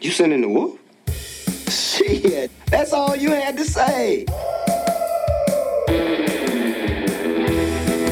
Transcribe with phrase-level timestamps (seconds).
[0.00, 0.78] You sending the wolf?
[1.68, 4.26] Shit, that's all you had to say.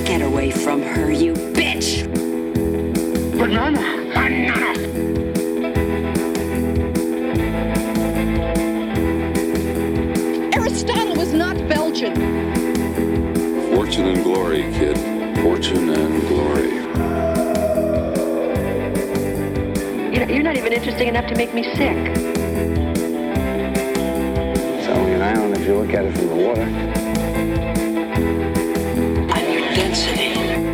[0.07, 2.09] Get away from her, you bitch!
[3.37, 3.81] Banana!
[4.15, 4.73] Banana!
[10.55, 12.15] Aristotle was not Belgian.
[13.75, 14.97] Fortune and glory, kid.
[15.43, 16.84] Fortune and glory.
[20.35, 21.97] You're, you're not even interesting enough to make me sick.
[24.77, 26.63] It's only an island if you look at it from the water.
[29.33, 30.74] I'm your density.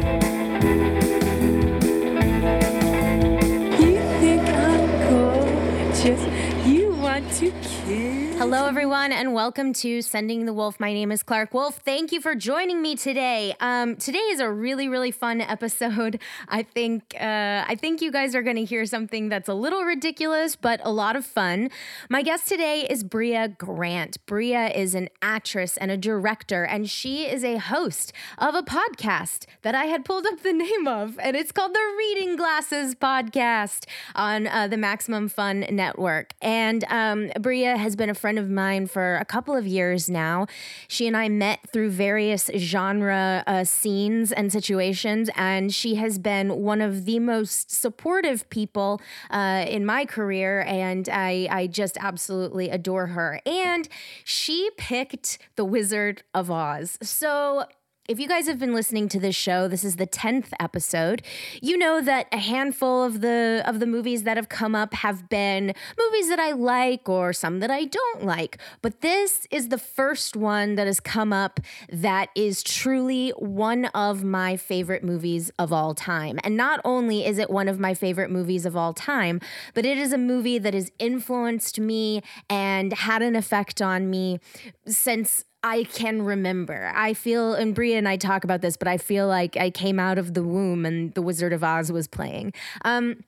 [8.40, 10.80] Hello, everyone, and welcome to Sending the Wolf.
[10.80, 11.76] My name is Clark Wolf.
[11.84, 13.54] Thank you for joining me today.
[13.60, 16.18] Um, today is a really, really fun episode.
[16.48, 19.82] I think uh, I think you guys are going to hear something that's a little
[19.82, 21.68] ridiculous, but a lot of fun.
[22.08, 24.24] My guest today is Brea Grant.
[24.24, 29.44] Brea is an actress and a director, and she is a host of a podcast
[29.60, 33.84] that I had pulled up the name of, and it's called the Reading Glasses Podcast
[34.14, 36.32] on uh, the Maximum Fun Network.
[36.40, 40.46] And um, Brea has been a friend of mine for a couple of years now.
[40.88, 46.62] She and I met through various genre uh, scenes and situations, and she has been
[46.62, 49.00] one of the most supportive people
[49.30, 53.40] uh, in my career, and I, I just absolutely adore her.
[53.46, 53.88] And
[54.24, 56.98] she picked The Wizard of Oz.
[57.02, 57.64] So
[58.10, 61.22] if you guys have been listening to this show, this is the 10th episode.
[61.62, 65.28] You know that a handful of the of the movies that have come up have
[65.28, 68.58] been movies that I like or some that I don't like.
[68.82, 74.24] But this is the first one that has come up that is truly one of
[74.24, 76.40] my favorite movies of all time.
[76.42, 79.40] And not only is it one of my favorite movies of all time,
[79.72, 84.40] but it is a movie that has influenced me and had an effect on me
[84.84, 86.90] since I can remember.
[86.94, 89.98] I feel, and Brea and I talk about this, but I feel like I came
[89.98, 92.54] out of the womb and The Wizard of Oz was playing.
[92.84, 93.24] Um,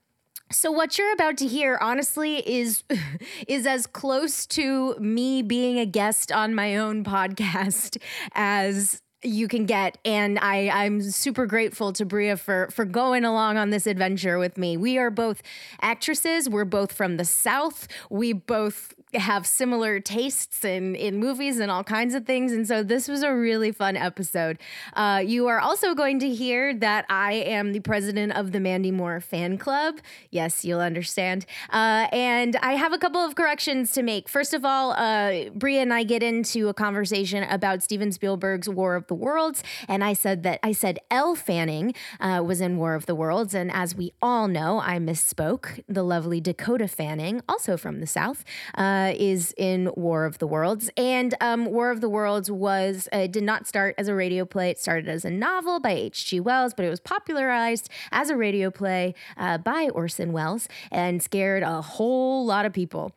[0.50, 2.84] so what you're about to hear, honestly, is
[3.48, 7.98] is as close to me being a guest on my own podcast
[8.32, 13.56] as you can get and I I'm super grateful to Brea for for going along
[13.56, 14.76] on this adventure with me.
[14.76, 15.42] We are both
[15.80, 17.86] actresses, we're both from the south.
[18.10, 22.82] We both have similar tastes in in movies and all kinds of things and so
[22.82, 24.58] this was a really fun episode.
[24.94, 28.90] Uh, you are also going to hear that I am the president of the Mandy
[28.90, 29.98] Moore fan club.
[30.30, 31.46] Yes, you'll understand.
[31.70, 34.28] Uh, and I have a couple of corrections to make.
[34.28, 38.94] First of all, uh, Brea and I get into a conversation about Steven Spielberg's War
[38.94, 42.94] of the Worlds, and I said that I said Elle Fanning uh, was in War
[42.94, 45.82] of the Worlds, and as we all know, I misspoke.
[45.88, 48.44] The lovely Dakota Fanning, also from the South,
[48.74, 53.26] uh, is in War of the Worlds, and um, War of the Worlds was uh,
[53.26, 54.70] did not start as a radio play.
[54.70, 56.40] It started as a novel by H.G.
[56.40, 61.62] Wells, but it was popularized as a radio play uh, by Orson Welles and scared
[61.62, 63.12] a whole lot of people.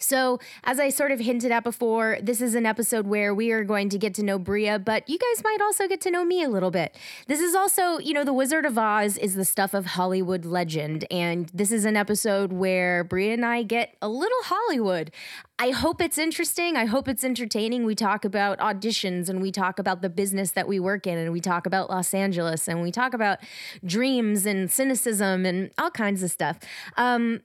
[0.00, 3.64] So, as I sort of hinted at before, this is an episode where we are
[3.64, 6.42] going to get to know Brea, but you guys might also get to know me
[6.42, 6.96] a little bit.
[7.26, 11.06] This is also, you know, The Wizard of Oz is the stuff of Hollywood legend,
[11.10, 15.10] and this is an episode where Brea and I get a little Hollywood.
[15.58, 16.78] I hope it's interesting.
[16.78, 17.84] I hope it's entertaining.
[17.84, 21.32] We talk about auditions and we talk about the business that we work in and
[21.32, 23.40] we talk about Los Angeles and we talk about
[23.84, 26.58] dreams and cynicism and all kinds of stuff.
[26.96, 27.42] Um,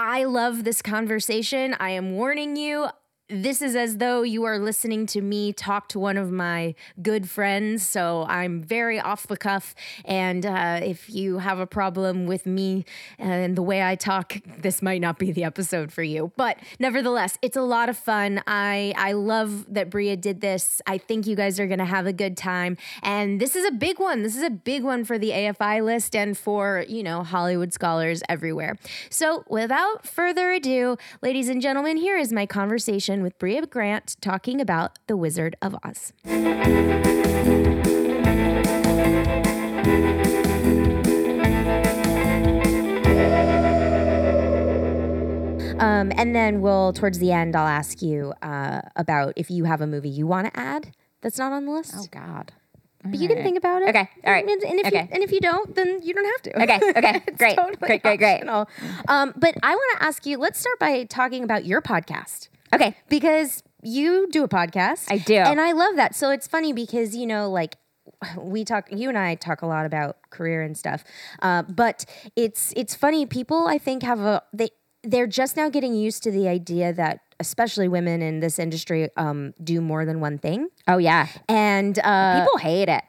[0.00, 1.74] I love this conversation.
[1.80, 2.86] I am warning you.
[3.30, 7.28] This is as though you are listening to me talk to one of my good
[7.28, 7.86] friends.
[7.86, 9.74] So I'm very off the cuff.
[10.06, 12.86] And uh, if you have a problem with me
[13.18, 16.32] and the way I talk, this might not be the episode for you.
[16.38, 18.42] But nevertheless, it's a lot of fun.
[18.46, 20.80] I, I love that Brea did this.
[20.86, 22.78] I think you guys are going to have a good time.
[23.02, 24.22] And this is a big one.
[24.22, 28.22] This is a big one for the AFI list and for, you know, Hollywood scholars
[28.26, 28.78] everywhere.
[29.10, 34.60] So without further ado, ladies and gentlemen, here is my conversation with Brea Grant talking
[34.60, 36.12] about The Wizard of Oz.
[45.80, 49.80] Um, and then we'll, towards the end, I'll ask you uh, about if you have
[49.80, 51.94] a movie you want to add that's not on the list.
[51.96, 52.52] Oh God.
[53.04, 53.88] But you can think about it.
[53.90, 54.44] Okay, all right.
[54.44, 55.08] And, and if you, Okay.
[55.12, 56.62] and if you don't, then you don't have to.
[56.62, 58.42] Okay, okay, great, totally great, great, great.
[58.48, 60.36] Um, but I want to ask you.
[60.36, 62.96] Let's start by talking about your podcast Okay.
[63.08, 65.06] because you do a podcast.
[65.10, 65.36] I do.
[65.36, 66.14] and I love that.
[66.14, 67.76] So it's funny because you know, like
[68.38, 71.04] we talk, you and I talk a lot about career and stuff.
[71.40, 72.04] Uh, but
[72.36, 73.26] it's it's funny.
[73.26, 74.70] People I think have a they
[75.04, 79.54] they're just now getting used to the idea that especially women in this industry um,
[79.62, 80.68] do more than one thing.
[80.88, 81.28] Oh yeah.
[81.48, 83.02] And uh, People hate it.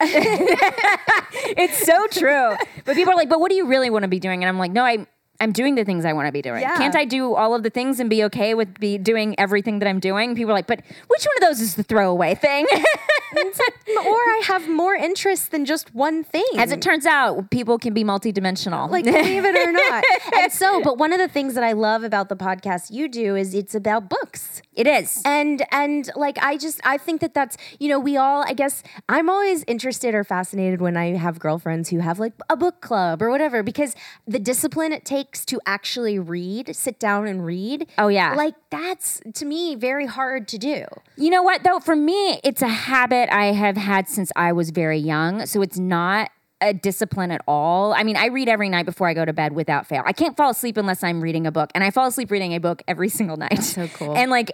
[1.58, 2.54] it's so true.
[2.84, 4.44] But people are like, but what do you really want to be doing?
[4.44, 5.06] And I'm like, no, I
[5.40, 6.60] I'm doing the things I want to be doing.
[6.60, 6.76] Yeah.
[6.76, 9.88] Can't I do all of the things and be okay with be doing everything that
[9.88, 10.34] I'm doing?
[10.34, 12.66] People are like, but which one of those is the throwaway thing?
[12.70, 16.44] or I have more interests than just one thing.
[16.56, 18.90] As it turns out, people can be multidimensional.
[18.90, 20.04] like believe it or not.
[20.34, 23.36] and so, but one of the things that I love about the podcast you do
[23.36, 24.62] is it's about books.
[24.80, 25.22] It is.
[25.24, 28.82] And and like I just I think that that's you know we all I guess
[29.08, 33.20] I'm always interested or fascinated when I have girlfriends who have like a book club
[33.20, 33.94] or whatever because
[34.26, 37.88] the discipline it takes to actually read, sit down and read.
[37.98, 38.34] Oh, yeah.
[38.34, 40.84] Like that's to me very hard to do.
[41.16, 41.78] You know what though?
[41.78, 45.44] For me, it's a habit I have had since I was very young.
[45.46, 46.30] So it's not
[46.60, 47.92] a discipline at all.
[47.94, 50.02] I mean, I read every night before I go to bed without fail.
[50.04, 52.60] I can't fall asleep unless I'm reading a book, and I fall asleep reading a
[52.60, 53.62] book every single night.
[53.62, 54.16] so cool.
[54.16, 54.52] And like,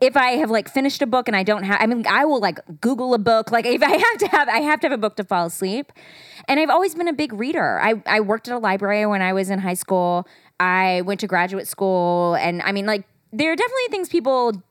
[0.00, 2.40] if I have like finished a book and I don't have, I mean, I will
[2.40, 3.50] like Google a book.
[3.50, 5.92] Like, if I have to have, I have to have a book to fall asleep.
[6.48, 7.80] And I've always been a big reader.
[7.80, 10.26] I I worked at a library when I was in high school.
[10.60, 14.62] I went to graduate school, and I mean, like, there are definitely things people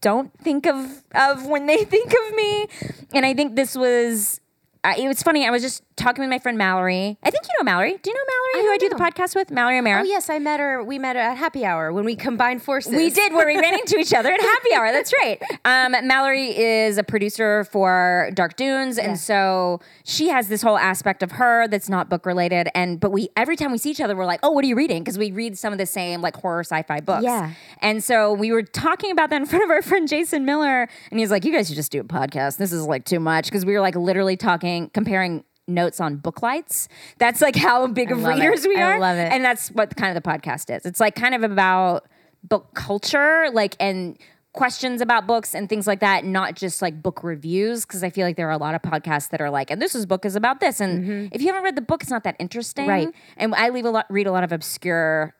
[0.00, 2.66] don't think of of when they think of me.
[3.14, 4.40] And I think this was.
[4.84, 5.46] I it was funny.
[5.46, 7.18] I was just talking with my friend Mallory.
[7.22, 7.98] I think you know Mallory.
[8.02, 8.42] Do you know Mallory?
[8.66, 10.02] who I do the podcast with, Mallory O'Meara.
[10.02, 10.82] Oh yes, I met her.
[10.82, 12.92] We met her at happy hour when we combined forces.
[12.94, 14.92] We did where we ran into each other at happy hour.
[14.92, 15.42] That's right.
[15.64, 21.22] Um, Mallory is a producer for Dark Dunes, and so she has this whole aspect
[21.22, 22.68] of her that's not book related.
[22.74, 24.76] And but we every time we see each other, we're like, "Oh, what are you
[24.76, 27.24] reading?" Because we read some of the same like horror sci-fi books.
[27.24, 27.52] Yeah.
[27.80, 31.20] And so we were talking about that in front of our friend Jason Miller, and
[31.20, 32.58] he's like, "You guys should just do a podcast.
[32.58, 36.42] This is like too much." Because we were like literally talking, comparing notes on book
[36.42, 36.88] lights.
[37.18, 38.40] That's like how big of love it.
[38.40, 38.94] readers we are.
[38.94, 39.32] I love it.
[39.32, 40.84] And that's what kind of the podcast is.
[40.86, 42.06] It's like kind of about
[42.42, 44.18] book culture, like and
[44.52, 47.84] questions about books and things like that, not just like book reviews.
[47.86, 49.94] Because I feel like there are a lot of podcasts that are like, and this
[49.94, 50.80] is book is about this.
[50.80, 51.26] And mm-hmm.
[51.32, 52.86] if you haven't read the book, it's not that interesting.
[52.86, 53.08] Right.
[53.36, 55.34] And I leave a lot read a lot of obscure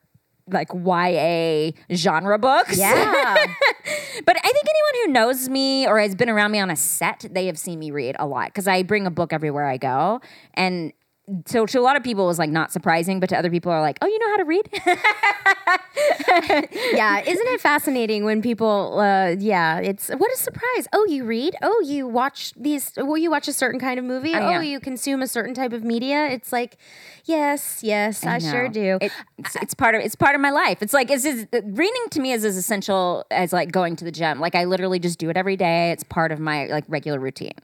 [0.49, 2.77] like YA genre books.
[2.77, 3.47] Yeah.
[4.25, 7.25] But I think anyone who knows me or has been around me on a set,
[7.31, 10.21] they have seen me read a lot because I bring a book everywhere I go.
[10.55, 10.93] And
[11.46, 13.70] so to a lot of people it was like not surprising, but to other people
[13.72, 14.69] are like, oh, you know how to read?
[16.94, 18.98] yeah, isn't it fascinating when people?
[18.98, 20.88] Uh, yeah, it's what a surprise.
[20.92, 21.54] Oh, you read.
[21.62, 22.92] Oh, you watch these.
[22.96, 24.30] Well, you watch a certain kind of movie.
[24.30, 24.58] yeah.
[24.58, 26.26] Oh, you consume a certain type of media.
[26.26, 26.76] It's like,
[27.24, 28.98] yes, yes, I, sure do.
[29.00, 30.82] It- it's, it's part of it's part of my life.
[30.82, 34.12] It's like it's, it's reading to me is as essential as like going to the
[34.12, 34.40] gym.
[34.40, 35.90] Like I literally just do it every day.
[35.92, 37.54] It's part of my like regular routine.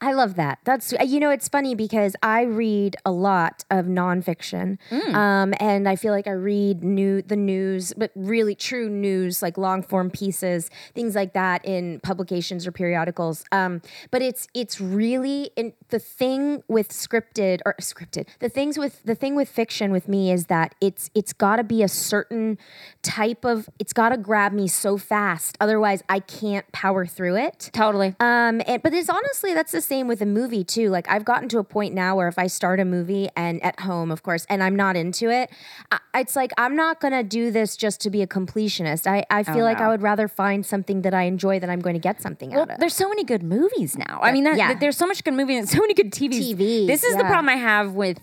[0.00, 0.58] I love that.
[0.64, 4.78] That's you know, it's funny because I read a lot of nonfiction,
[5.14, 9.58] um, and I feel like I read new the news, but really true news, like
[9.58, 13.44] long form pieces, things like that in publications or periodicals.
[13.52, 18.26] Um, but it's it's really in, the thing with scripted or scripted.
[18.38, 21.64] The things with the thing with fiction with me is that it's it's got to
[21.64, 22.58] be a certain
[23.02, 23.68] type of.
[23.78, 27.70] It's got to grab me so fast, otherwise I can't power through it.
[27.72, 28.14] Totally.
[28.20, 30.90] Um, and, but it's honestly that's the same with a movie too.
[30.90, 33.80] Like I've gotten to a point now where if I start a movie and at
[33.80, 35.50] home, of course, and I'm not into it,
[35.90, 39.06] I, it's like I'm not gonna do this just to be a completionist.
[39.06, 39.86] I, I feel like no.
[39.86, 42.62] I would rather find something that I enjoy that I'm going to get something Well,
[42.62, 42.78] out of.
[42.78, 44.18] there's so many good movies now.
[44.22, 44.74] I mean, that, Yeah.
[44.74, 46.54] there's so much good movies and so many good TV.
[46.54, 48.18] TVs, This is the problem I have with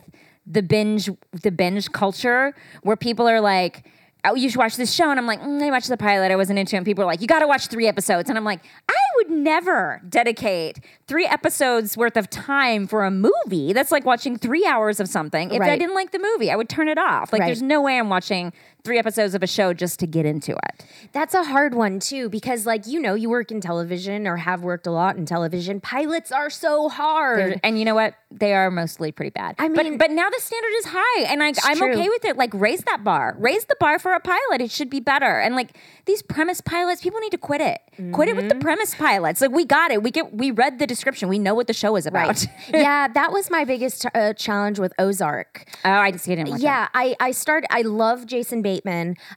[0.46, 1.10] the binge,
[1.44, 3.86] the binge culture, where people are like,
[4.24, 6.32] "Oh, you should watch this show," and I'm like, mm, "I watched the pilot.
[6.32, 8.38] I wasn't into it." And people are like, "You got to watch three episodes," and
[8.38, 13.74] I'm like, "I would never dedicate three episodes worth of time for a movie.
[13.74, 15.52] That's like watching three hours of something.
[15.52, 17.34] If I didn't like the movie, I would turn it off.
[17.34, 17.48] Like, Right.
[17.48, 18.54] there's no way I'm watching
[18.88, 22.30] three episodes of a show just to get into it." That's a hard one too,
[22.30, 25.80] because like you know, you work in television or have worked a lot in television.
[25.82, 27.40] Pilots are so hard.
[27.40, 28.16] They're- and you know what?
[28.32, 29.56] They are mostly pretty bad.
[29.60, 31.92] I but mean- but now the standard is high, and I, I'm true.
[31.94, 32.38] okay with it.
[32.38, 34.62] Like raise that bar, raise the bar for a pilot.
[34.62, 35.40] It should be better.
[35.40, 37.80] And like these premise pilots, people need to quit it.
[38.14, 38.62] Quit it with the Mm-hmm.
[38.62, 39.42] premise pilots.
[39.42, 40.02] Like we got it.
[40.04, 41.30] We get we read the description.
[41.30, 42.28] We know what the show is about.
[42.28, 42.48] Right.
[42.74, 45.66] yeah, that was my biggest uh, challenge with Ozark.
[45.86, 46.60] oh, I just didn't it.
[46.62, 47.68] Yeah, I I started.
[47.72, 48.77] I love Jason Bateman.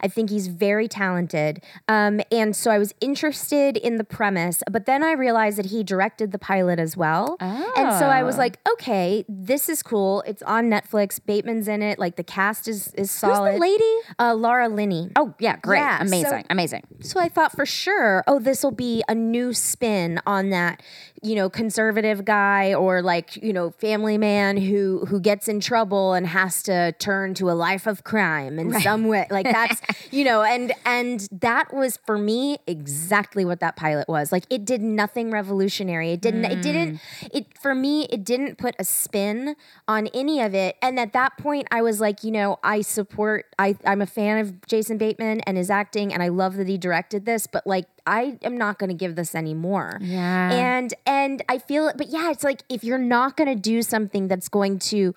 [0.01, 1.63] I think he's very talented.
[1.89, 5.83] Um, and so I was interested in the premise, but then I realized that he
[5.83, 7.37] directed the pilot as well.
[7.41, 10.23] And so I was like, okay, this is cool.
[10.27, 11.21] It's on Netflix.
[11.25, 11.99] Bateman's in it.
[11.99, 13.53] Like the cast is is solid.
[13.53, 13.95] Who's the lady?
[14.19, 15.11] Uh, Laura Linney.
[15.17, 16.83] Oh yeah, great, Yeah, so- amazing, amazing.
[17.01, 20.83] So I thought for sure, oh, this will be a new spin on that,
[21.23, 26.13] you know, conservative guy or like, you know, family man who who gets in trouble
[26.13, 29.27] and has to turn to a life of crime in some way.
[29.31, 34.33] Like that's you know, and and that was for me exactly what that pilot was.
[34.33, 36.13] Like it did nothing revolutionary.
[36.13, 36.45] It didn't.
[36.45, 36.95] It didn't.
[36.95, 37.31] Mm.
[37.33, 39.57] It for me, it didn't put a spin
[39.89, 40.77] on any of it.
[40.83, 43.47] And at that point, I was like, you know, I support.
[43.59, 46.79] I I'm a fan of Jason Bateman and his acting, and I love that he
[46.79, 47.47] directed this.
[47.47, 49.99] But like, I am not going to give this anymore.
[50.01, 50.53] Yeah.
[50.53, 51.97] And and I feel it.
[51.97, 55.15] But yeah, it's like if you're not going to do something that's going to.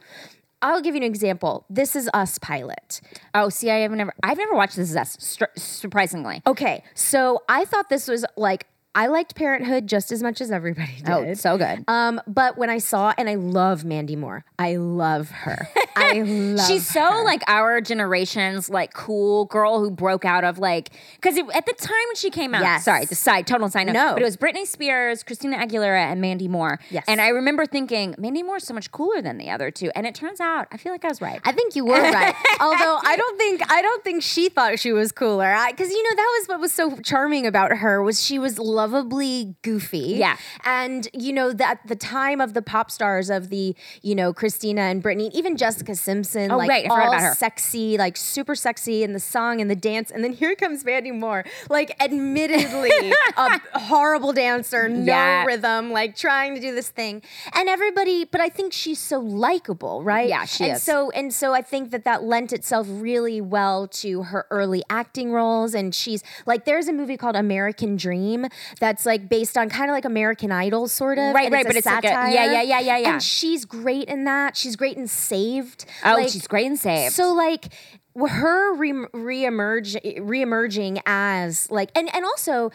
[0.64, 1.66] I'll give you an example.
[1.70, 3.02] This is Us pilot.
[3.36, 5.18] Oh, see, I have never, I've never watched This Is Us.
[5.20, 6.42] str- surprisingly.
[6.48, 10.94] Okay, so I thought this was like I liked Parenthood just as much as everybody
[10.98, 11.10] did.
[11.10, 11.84] Oh, it's so good.
[11.88, 15.68] Um, but when I saw, and I love Mandy Moore, I love her.
[15.96, 16.68] I love.
[16.68, 17.24] She's so her.
[17.24, 21.96] like our generation's like cool girl who broke out of like because at the time
[22.10, 22.86] when she came out, Yes.
[22.86, 24.14] sorry, the side total side note, No.
[24.14, 26.80] but it was Britney Spears, Christina Aguilera, and Mandy Moore.
[26.90, 27.06] Yes.
[27.08, 30.14] and I remember thinking Mandy Moore's so much cooler than the other two, and it
[30.16, 31.40] turns out I feel like I was right.
[31.44, 32.36] I think you were right.
[32.60, 35.56] Although I don't think I don't think she thought she was cooler.
[35.70, 39.56] Because you know that was what was so charming about her was she was lovably
[39.62, 40.16] goofy.
[40.18, 40.38] Yeah.
[40.66, 44.82] and you know that the time of the pop stars of the you know Christina
[44.82, 47.34] and Britney, even Jessica Simpson, Oh, like right, all about her.
[47.36, 51.12] sexy, like super sexy in the song and the dance, and then here comes Mandy
[51.12, 52.92] Moore, like admittedly
[53.38, 55.46] a horrible dancer, no Yeah.
[55.46, 57.22] rhythm, like trying to do this thing,
[57.54, 58.26] and everybody.
[58.26, 60.28] But I think she's so likable, right?
[60.30, 60.84] Yeah, she and is.
[60.84, 65.32] So and so I think that that lent itself really well to her early acting
[65.32, 68.46] roles, and she's like, there's a movie called American Dream
[68.80, 71.76] that's like based on kind of like American Idol, sort of, Right, right, a but
[71.76, 72.30] it's like a- satire.
[72.30, 73.14] yeah, yeah, yeah, yeah, yeah.
[73.14, 74.56] And she's great in that.
[74.58, 75.86] She's great in Saved.
[76.06, 77.14] oh, Like, she's great in saved.
[77.14, 77.74] so like
[78.16, 82.70] her re- reemerge reemerging as like and and also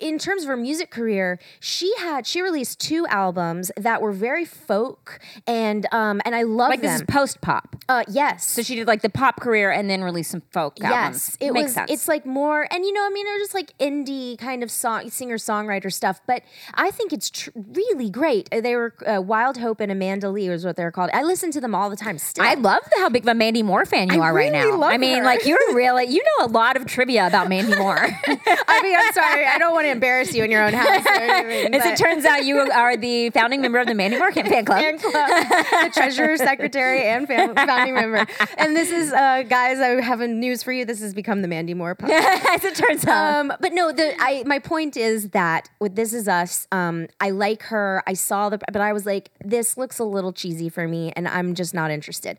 [0.00, 4.44] in terms of her music career, she had she released two albums that were very
[4.44, 6.90] folk and um and I love like them.
[6.92, 7.76] this is post pop.
[7.88, 8.46] uh yes.
[8.46, 11.36] So she did like the pop career and then released some folk albums.
[11.40, 11.74] Yes, it makes was.
[11.74, 11.90] sense.
[11.90, 14.70] It's like more, and you know, I mean, it was just like indie kind of
[14.70, 16.20] song singer songwriter stuff.
[16.26, 16.42] But
[16.74, 18.48] I think it's tr- really great.
[18.52, 21.10] Uh, They were uh, Wild Hope and Amanda Leigh was what they're called.
[21.12, 22.18] I listen to them all the time.
[22.18, 24.52] Still, I love the, how big of a Mandy Moore fan you I are right
[24.52, 24.82] now.
[24.82, 25.24] I mean, her.
[25.24, 27.96] like you're really you know a lot of trivia about Mandy Moore.
[28.26, 29.46] I mean, I'm sorry.
[29.46, 31.04] I don't want to embarrass you in your own house.
[31.06, 34.32] or anything, As it turns out, you are the founding member of the Mandy Moore
[34.32, 34.80] fan club.
[34.80, 38.26] fan club, the treasurer, secretary, and fam- founding member.
[38.56, 40.84] And this is, uh, guys, I have a news for you.
[40.84, 42.44] This has become the Mandy Moore podcast.
[42.54, 43.34] As it turns out.
[43.40, 47.30] Um, but no, the I my point is that with This Is Us, um, I
[47.30, 48.02] like her.
[48.06, 51.28] I saw the, but I was like, this looks a little cheesy for me, and
[51.28, 52.38] I'm just not interested.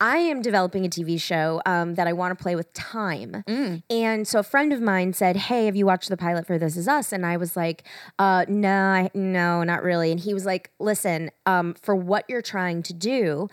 [0.00, 3.44] I am developing a TV show um, that I want to play with time,
[3.90, 6.76] and so a friend of mine said, "Hey, have you watched the pilot for This
[6.76, 7.84] Is Us?" And I was like,
[8.18, 12.42] uh, "No, I, no, not really." And he was like, "Listen, um, for what you're
[12.42, 13.48] trying to do."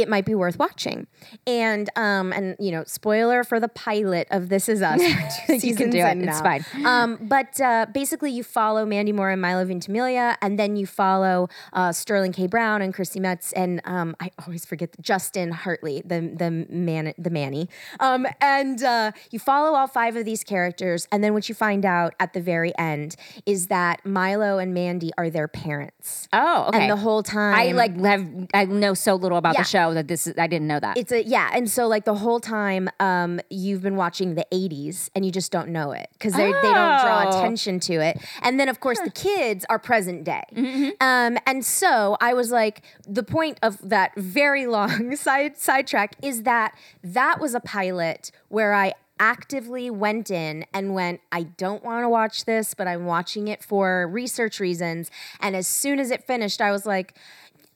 [0.00, 1.06] It might be worth watching,
[1.46, 5.00] and um, and you know, spoiler for the pilot of This Is Us.
[5.68, 6.18] You can do it.
[6.18, 6.64] It's fine.
[6.84, 11.48] Um, but uh, basically, you follow Mandy Moore and Milo Ventimiglia, and then you follow
[11.72, 12.46] uh, Sterling K.
[12.46, 17.30] Brown and Chrissy Metz, and um, I always forget Justin Hartley, the the man, the
[17.30, 17.68] Manny.
[18.00, 21.84] Um, and uh, you follow all five of these characters, and then what you find
[21.84, 26.28] out at the very end is that Milo and Mandy are their parents.
[26.32, 26.82] oh, okay.
[26.82, 29.62] And the whole time, I like have I know so little about Yeah.
[29.62, 30.96] the show that this is I didn't know that.
[30.96, 35.10] It's a yeah, and so like the whole time, um, you've been watching the '80s,
[35.14, 37.38] and you just don't know it because they they don't draw Oh.
[37.38, 38.18] attention to it.
[38.42, 40.88] And then of course the kids are present day, Mm-hmm.
[41.00, 46.42] um, and so I was like, the point of that very long side sidetrack is
[46.44, 52.04] that that was a pilot where I actively went in and went, I don't want
[52.04, 55.10] to watch this, but I'm watching it for research reasons.
[55.40, 57.14] And as soon as it finished, I was like.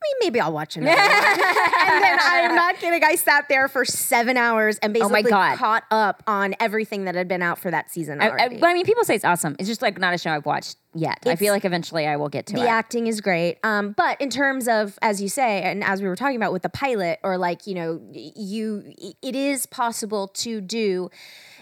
[0.02, 1.10] "I mean, Maybe I'll watch another one.
[1.10, 3.02] and then I'm not kidding.
[3.04, 5.58] I sat there for seven hours and Oh my basically God.
[5.58, 8.74] caught up on everything that had been out for that season I, I, but I
[8.74, 9.56] mean, people say it's awesome.
[9.58, 11.18] It's just like not a show I've watched yet.
[11.26, 12.64] I feel like eventually I will get to the it.
[12.64, 13.58] The acting is great.
[13.64, 16.62] Um, but in terms of, as you say, and as we were talking about with
[16.62, 21.10] the pilot, or like, you know, you, it is possible to do.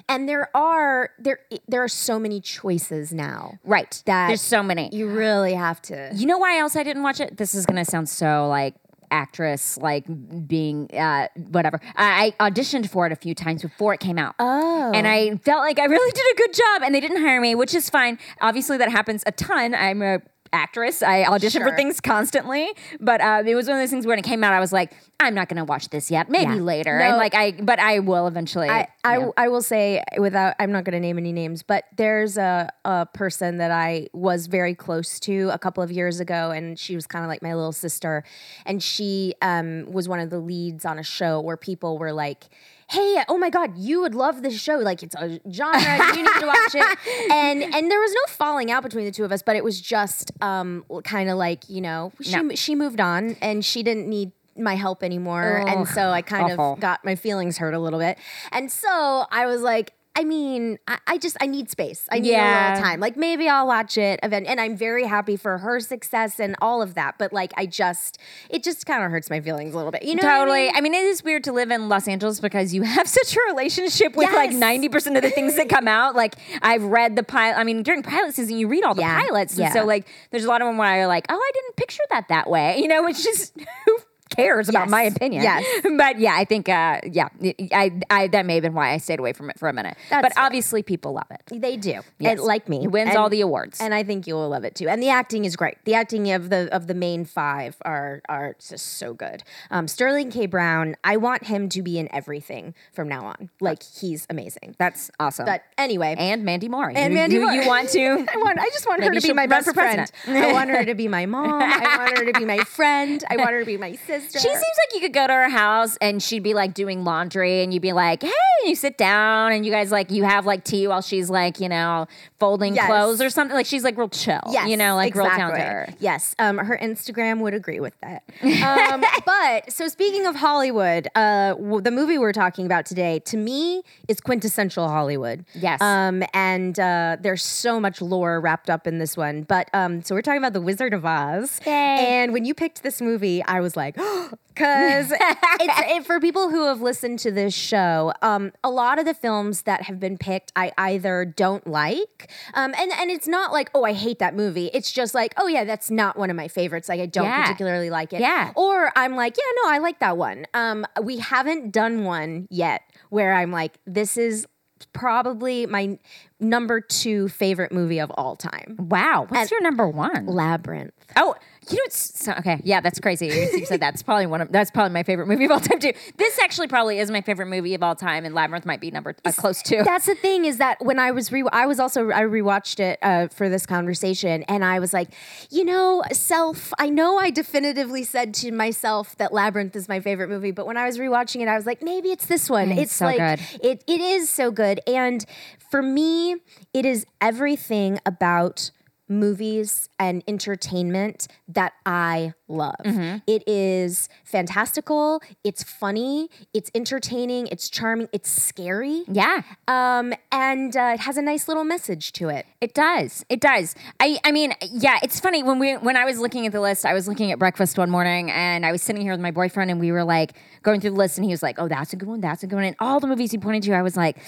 [0.09, 3.59] And there are there there are so many choices now.
[3.65, 4.03] right.
[4.07, 4.91] That There's so many.
[4.93, 6.11] You really have to.
[6.15, 7.37] You know why else I didn't watch it?
[7.37, 8.75] This is gonna sound so like
[9.11, 10.05] actress, like
[10.47, 11.81] being uh, whatever.
[11.97, 14.35] I, I auditioned for it a few times before it came out.
[14.39, 14.93] Oh.
[14.95, 17.55] And I felt like I really did a good job, and they didn't hire me,
[17.55, 18.19] which is fine.
[18.41, 19.75] Obviously, that happens a ton.
[19.75, 20.21] I'm a
[20.53, 21.03] actress.
[21.03, 22.69] I audition for things constantly,
[23.01, 24.73] but uh, it was one of those things where when it came out, I was
[24.73, 26.29] like, I'm not gonna watch this yet.
[26.31, 26.61] Maybe Yeah.
[26.61, 26.99] later.
[26.99, 27.05] No.
[27.05, 28.69] And like I, but I will eventually.
[28.69, 29.31] I, I, yeah.
[29.37, 33.07] I will say without I'm not going to name any names, but there's a, a
[33.07, 37.07] person that I was very close to a couple of years ago, and she was
[37.07, 38.25] kind of like my little sister,
[38.67, 42.49] and she um, was one of the leads on a show where people were like.
[42.91, 44.77] "Hey, oh my god, you would love this show.
[44.77, 45.81] Like it's a genre.
[46.17, 46.99] you need to watch it."
[47.33, 49.81] And and there was no falling out between the two of us, but it was
[49.81, 52.55] just um kind of like you know she No.
[52.55, 56.73] she moved on and she didn't need my help anymore, and so I kind awful.
[56.75, 58.19] of got my feelings hurt a little bit,
[58.53, 59.93] and so I was like.
[60.17, 62.07] I mean, I, I just I need space.
[62.11, 62.71] I need a Yeah.
[62.73, 62.99] little time.
[63.01, 66.83] Like maybe I'll watch it event, and I'm very happy for her success and all
[66.83, 67.15] of that.
[67.17, 68.19] But like, I just
[68.51, 70.03] it just kind of hurts my feelings a little bit.
[70.03, 70.63] You know, what I Totally.
[70.65, 70.73] mean?
[70.75, 73.41] I mean, it is weird to live in Los Angeles because you have such a
[73.49, 76.17] relationship with like 90% of the things that come out.
[76.17, 77.57] Like, I've read the pilot.
[77.59, 79.23] I mean, during pilot season, you read all the Yeah.
[79.23, 79.53] pilots.
[79.53, 79.73] And Yeah.
[79.73, 82.27] so, like, there's a lot of them where you're like, oh, I didn't picture that
[82.29, 82.79] that way.
[82.81, 83.55] You know, it's just,
[83.87, 83.99] who
[84.31, 84.91] cares about Yes.
[84.91, 85.43] my opinion?
[85.43, 85.65] Yes.
[85.97, 87.29] But yeah, I think, uh, yeah,
[87.73, 89.97] I, I, that may have been why I stayed away from it for a minute.
[90.09, 90.45] That's but fair.
[90.45, 91.61] obviously, people love it.
[91.61, 92.39] They do, Yes.
[92.39, 93.81] and like me, It wins And- all the awards.
[93.81, 94.89] and I think you will love it too.
[94.89, 95.77] And the acting is great.
[95.85, 99.43] The acting of the of the main five are are just so good.
[99.71, 100.47] Um, Sterling K.
[100.47, 103.51] Brown, I want him to be in everything from now on.
[103.61, 104.77] Like he's amazing.
[104.79, 105.47] That's awesome.
[105.47, 106.91] But anyway, and Mandy Moore.
[106.95, 107.53] and you, Mandy you, Moore.
[107.53, 108.01] you want to.
[108.33, 108.59] I want.
[108.59, 110.11] I just want her to be my best friend.
[110.27, 111.63] I want her to be my mom.
[111.63, 113.23] I want her to be my friend.
[113.29, 114.20] I want her to be my sister.
[114.21, 117.63] She seems like you could go to her house and she'd be like doing laundry
[117.63, 118.33] and you'd be like, hey,
[118.67, 121.69] you sit down and you guys like, you have like tea while she's like, you
[121.69, 122.07] know,
[122.39, 122.87] folding Yes.
[122.87, 123.55] clothes or something.
[123.55, 125.61] Like she's like real chill, Yes, you know, like real down to exactly.
[125.93, 125.95] her.
[126.01, 128.23] Yes, um, her Instagram would agree with that.
[128.91, 133.37] Um, but so speaking of Hollywood, uh, w- the movie we're talking about today, to
[133.37, 135.45] me, is quintessential Hollywood.
[135.55, 135.81] Yes.
[135.81, 139.43] Um, and uh, there's so much lore wrapped up in this one.
[139.43, 141.61] But um, so we're talking about the Wizard of Oz.
[141.67, 141.73] Yay.
[141.73, 143.97] And when you picked this movie, I was like.
[144.55, 145.13] Because
[145.61, 149.63] it, for people who have listened to this show, um, a lot of the films
[149.63, 153.85] that have been picked, I either don't like, um, and and it's not like oh
[153.85, 154.71] I hate that movie.
[154.75, 156.89] It's just like oh yeah, that's not one of my favorites.
[156.89, 157.43] Like I don't Yeah.
[157.43, 158.21] particularly like it.
[158.21, 158.53] Yeah.
[158.57, 160.47] Or I'm like yeah no I like that one.
[160.55, 164.47] Um, we haven't done one yet where I'm like this is
[164.95, 165.99] probably my
[166.41, 168.77] number two favorite movie of all time.
[168.79, 169.27] Wow.
[169.29, 170.27] What's And- your number one?
[170.27, 170.95] Labyrinth.
[171.17, 171.35] Oh,
[171.69, 172.61] you know, it's so, okay.
[172.65, 173.27] Yeah, that's crazy.
[173.27, 175.79] You you said that's probably one of that's probably my favorite movie of all time
[175.79, 175.93] too.
[176.17, 179.15] This actually probably is my favorite movie of all time, and Labyrinth might be number
[179.25, 179.83] uh, close to.
[179.85, 182.99] That's the thing is that when I was re- I was also I rewatched it
[183.03, 185.11] uh, for this conversation, and I was like,
[185.51, 186.73] you know, self.
[186.79, 190.77] I know I definitively said to myself that Labyrinth is my favorite movie, but when
[190.77, 192.71] I was rewatching it, I was like, maybe it's this one.
[192.73, 193.41] It's It's, so like good.
[193.63, 195.25] it it is so good, and
[195.71, 196.37] for me,
[196.73, 198.71] it is everything about
[199.11, 202.77] movies and entertainment that I love.
[202.85, 203.19] Mm-hmm.
[203.27, 209.03] It is fantastical, it's funny, it's entertaining, it's charming, it's scary.
[209.09, 209.43] yeah.
[209.69, 212.47] Um, and uh, it has a nice little message to it.
[212.61, 213.25] It does.
[213.29, 213.75] It does.
[213.99, 216.87] I I mean, yeah, it's funny when we when I was looking at the list,
[216.87, 219.71] I was looking at breakfast one morning and I was sitting here with my boyfriend
[219.71, 221.97] and we were like going through the list and he was like, "Oh, that's a
[221.97, 222.21] good one.
[222.21, 224.19] That's a good one." And all the movies he pointed to, I was like,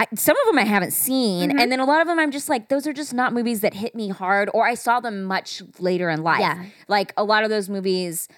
[0.00, 1.58] I, some of them I haven't seen, Mm-hmm.
[1.58, 3.74] and then a lot of them I'm just like, those are just not movies that
[3.74, 6.40] hit me hard, or I saw them much later in life.
[6.40, 6.64] Yeah.
[6.86, 8.28] Like a lot of those movies,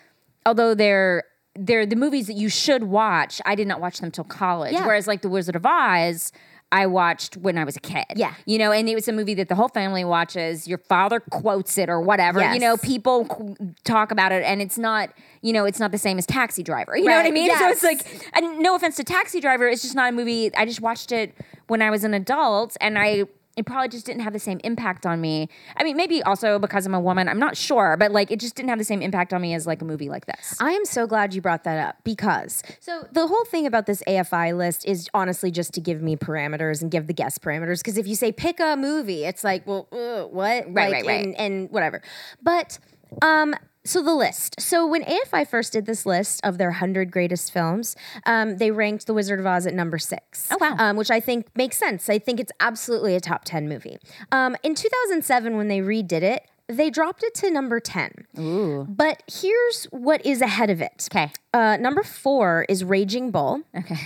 [0.46, 1.24] although they're
[1.56, 4.72] they're the movies that you should watch, I did not watch them till college.
[4.72, 4.86] Yeah.
[4.86, 6.32] Whereas like The Wizard of Oz,
[6.72, 8.04] I watched when I was a kid.
[8.14, 8.34] Yeah.
[8.46, 10.68] You know, and it was a movie that the whole family watches.
[10.68, 12.38] Your father quotes it or whatever.
[12.40, 12.54] Yes.
[12.54, 15.10] You know, people qu- talk about it, and it's not,
[15.42, 16.96] you know, it's not the same as Taxi Driver.
[16.96, 17.32] You know what I Right.
[17.34, 17.50] mean?
[17.58, 20.54] So it's like, and no offense to Taxi Driver, it's just not a movie.
[20.56, 21.34] I just watched it
[21.66, 23.24] when I was an adult, and I.
[23.60, 25.50] It probably just didn't have the same impact on me.
[25.76, 27.28] I mean, maybe also because I'm a woman.
[27.28, 29.66] I'm not sure, but like, it just didn't have the same impact on me as
[29.66, 30.56] like a movie like this.
[30.60, 34.02] I am so glad you brought that up because so the whole thing about this
[34.08, 37.80] AFI list is honestly just to give me parameters and give the guest parameters.
[37.80, 40.40] Because if you say pick a movie, it's like, well, uh, what?
[40.40, 41.26] Right, like, right, right.
[41.26, 42.00] And, and whatever.
[42.42, 42.78] But
[43.20, 43.54] um,
[43.90, 44.60] so the list.
[44.60, 49.06] So when AFI first did this list of their 100 greatest films, um, they ranked
[49.06, 50.48] The Wizard of Oz at number six.
[50.50, 50.76] Oh, wow.
[50.78, 52.08] Um, which I think makes sense.
[52.08, 53.98] I think it's absolutely a top 10 movie.
[54.32, 58.26] Um, in 2007, when they redid it, they dropped it to number 10.
[58.38, 58.86] Ooh.
[58.88, 61.08] But here's what is ahead of it.
[61.10, 61.32] Okay.
[61.52, 63.62] Uh, number four is Raging Bull.
[63.76, 63.98] Okay.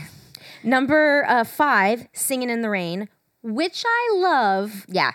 [0.62, 3.08] Number uh, five, Singing in the Rain,
[3.42, 5.12] which I love, Yeah.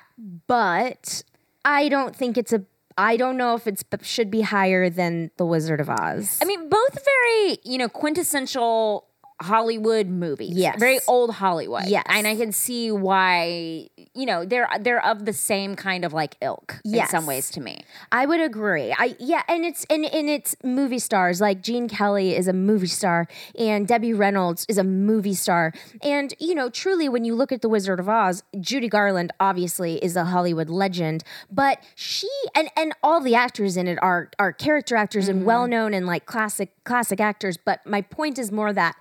[0.47, 1.23] but
[1.65, 2.63] I don't think it's a.
[2.99, 6.38] I don't know if it should be higher than The Wizard of Oz.
[6.41, 9.09] I mean, both very, you know, quintessential
[9.41, 10.54] Hollywood movies.
[10.54, 10.78] Yes.
[10.80, 11.86] Very old Hollywood.
[11.86, 12.04] Yes.
[12.08, 16.36] And I can see why, you know, they're they're of the same kind of like
[16.41, 17.08] ilk Yes.
[17.08, 17.84] in some ways to me.
[18.12, 18.93] I would agree.
[18.97, 22.88] I yeah, and it's and, and it's movie stars like Gene Kelly is a movie
[22.88, 25.73] star and Debbie Reynolds is a movie star.
[26.02, 30.04] And you know, truly when you look at The Wizard of Oz, Judy Garland obviously
[30.04, 34.52] is a Hollywood legend, but she and and all the actors in it are are
[34.52, 35.47] character actors and mm-hmm.
[35.47, 38.95] well-known and like classic classic actors, but my point is more that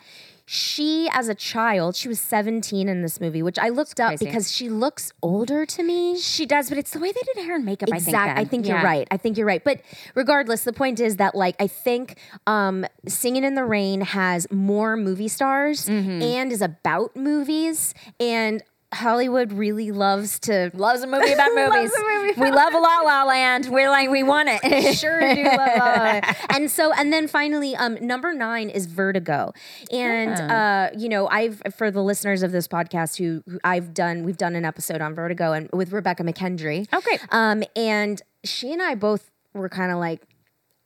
[0.51, 4.51] she as a child, she was 17 in this movie, which I looked up because
[4.51, 6.19] she looks older to me.
[6.19, 7.91] She does, but it's the way they did hair and makeup.
[7.93, 8.31] Exactly.
[8.31, 8.39] I think.
[8.39, 8.73] I think Yeah.
[8.77, 9.09] you're right.
[9.11, 9.63] I think you're right.
[9.63, 9.83] But
[10.15, 14.97] regardless, the point is that like I think um, Singing in the Rain has more
[14.97, 16.23] movie stars Mm-hmm.
[16.23, 18.63] and is about movies and.
[18.93, 21.93] Hollywood really loves to Loves a movie about movies.
[21.95, 23.67] movie we love La La Land.
[23.67, 24.95] We're like, we want it.
[24.97, 26.37] sure do love love it.
[26.57, 29.53] And so, and then finally, um, number nine is Vertigo,
[29.93, 34.25] and uh, you know, I've for the listeners of this podcast who, who I've done,
[34.25, 36.89] we've done an episode on Vertigo and with Rebekah McKendry.
[36.93, 37.21] Oh, great.
[37.31, 40.23] Um, and she and I both were kind of like,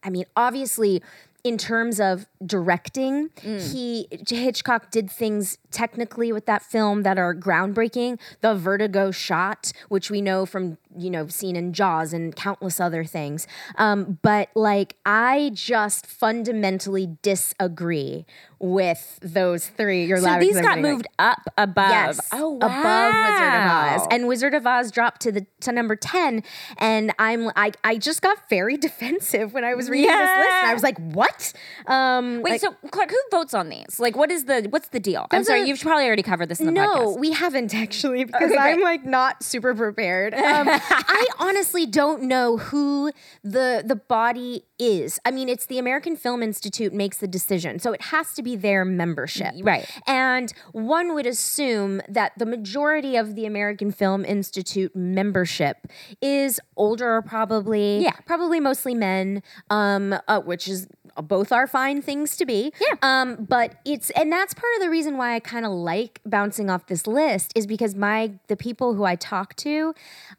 [0.03, 1.03] I mean, obviously.
[1.45, 8.19] In terms of directing, he Hitchcock did things technically with that film that are groundbreaking.
[8.41, 13.05] The vertigo shot, which we know from you know seen in Jaws and countless other
[13.05, 13.47] things.
[13.77, 18.27] Um, but like, I just fundamentally disagree
[18.59, 20.05] with those three.
[20.05, 21.91] You're So these got moved up above.
[21.91, 22.29] Yes.
[22.33, 22.57] Oh, wow.
[22.59, 26.43] above Wizard of Oz, and Wizard of Oz dropped to the to number ten.
[26.79, 30.53] And I'm I I just got very defensive when I was reading this list.
[30.53, 31.53] And I was like, what?
[31.87, 33.99] Um, Wait, like- so Clark, who votes on these?
[33.99, 35.27] Like, what is the what's the deal?
[35.31, 37.19] I'm Those sorry, you've probably already covered this in the no, podcast.
[37.19, 40.35] we haven't actually because Okay, I'm like not super prepared.
[40.53, 43.11] Um, I honestly don't know who
[43.43, 45.19] the the body is.
[45.25, 48.57] I mean, it's the American Film Institute makes the decision, so it has to be
[48.57, 49.89] their membership, Right.
[50.07, 55.87] And one would assume that the majority of the American Film Institute membership
[56.21, 58.03] is older, probably.
[58.03, 58.13] Yeah.
[58.27, 60.87] probably mostly men, um, uh, which is
[61.23, 62.73] both are fine things to be.
[62.81, 62.95] Yeah.
[63.03, 66.71] Um, but it's and that's part of the reason why I kind of like bouncing
[66.71, 69.95] off this list is because my the people who I talk to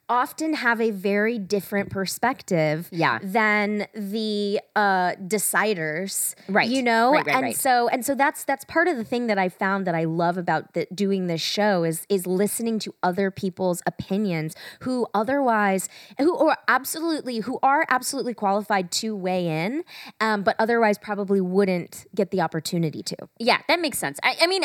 [0.10, 3.20] often have a very different perspective Yeah.
[3.22, 6.36] than the uh deciders.
[6.48, 6.70] Right.
[6.70, 7.12] You know?
[7.12, 7.56] Right, right, and right.
[7.56, 10.38] so and so that's that's part of the thing that I found that I love
[10.38, 16.36] about the, doing this show is is listening to other people's opinions who otherwise who
[16.38, 19.84] are absolutely who are absolutely qualified to weigh in,
[20.20, 23.16] um, but otherwise probably wouldn't get the opportunity to.
[23.38, 24.20] Yeah, that makes sense.
[24.24, 24.64] I, I mean,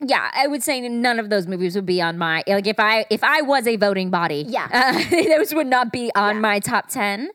[0.00, 3.06] yeah, I would say none of those movies would be on my like if I
[3.08, 4.44] if I was a voting body.
[4.46, 4.68] Yeah.
[4.70, 7.30] uh, those would not be on my top ten.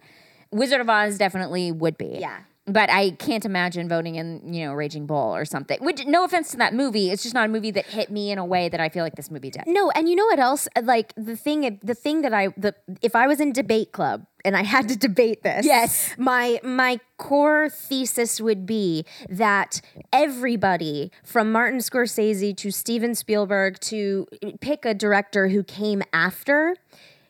[0.52, 2.18] Wizard of Oz definitely would be.
[2.20, 2.42] Yeah.
[2.68, 5.80] But I can't imagine voting in, you know, Raging Bull or something.
[5.84, 8.38] Which, no offense to that movie, it's just not a movie that hit me in
[8.38, 9.64] a way that I feel like this movie did.
[9.66, 10.68] No, and you know what else?
[10.76, 14.28] Uh, like the thing, the thing that I the if I was in debate club
[14.46, 16.14] and I had to debate this, Yes.
[16.20, 19.82] my my core thesis would be that
[20.14, 24.28] everybody from Martin Scorsese to Steven Spielberg to
[24.62, 26.76] pick a director who came after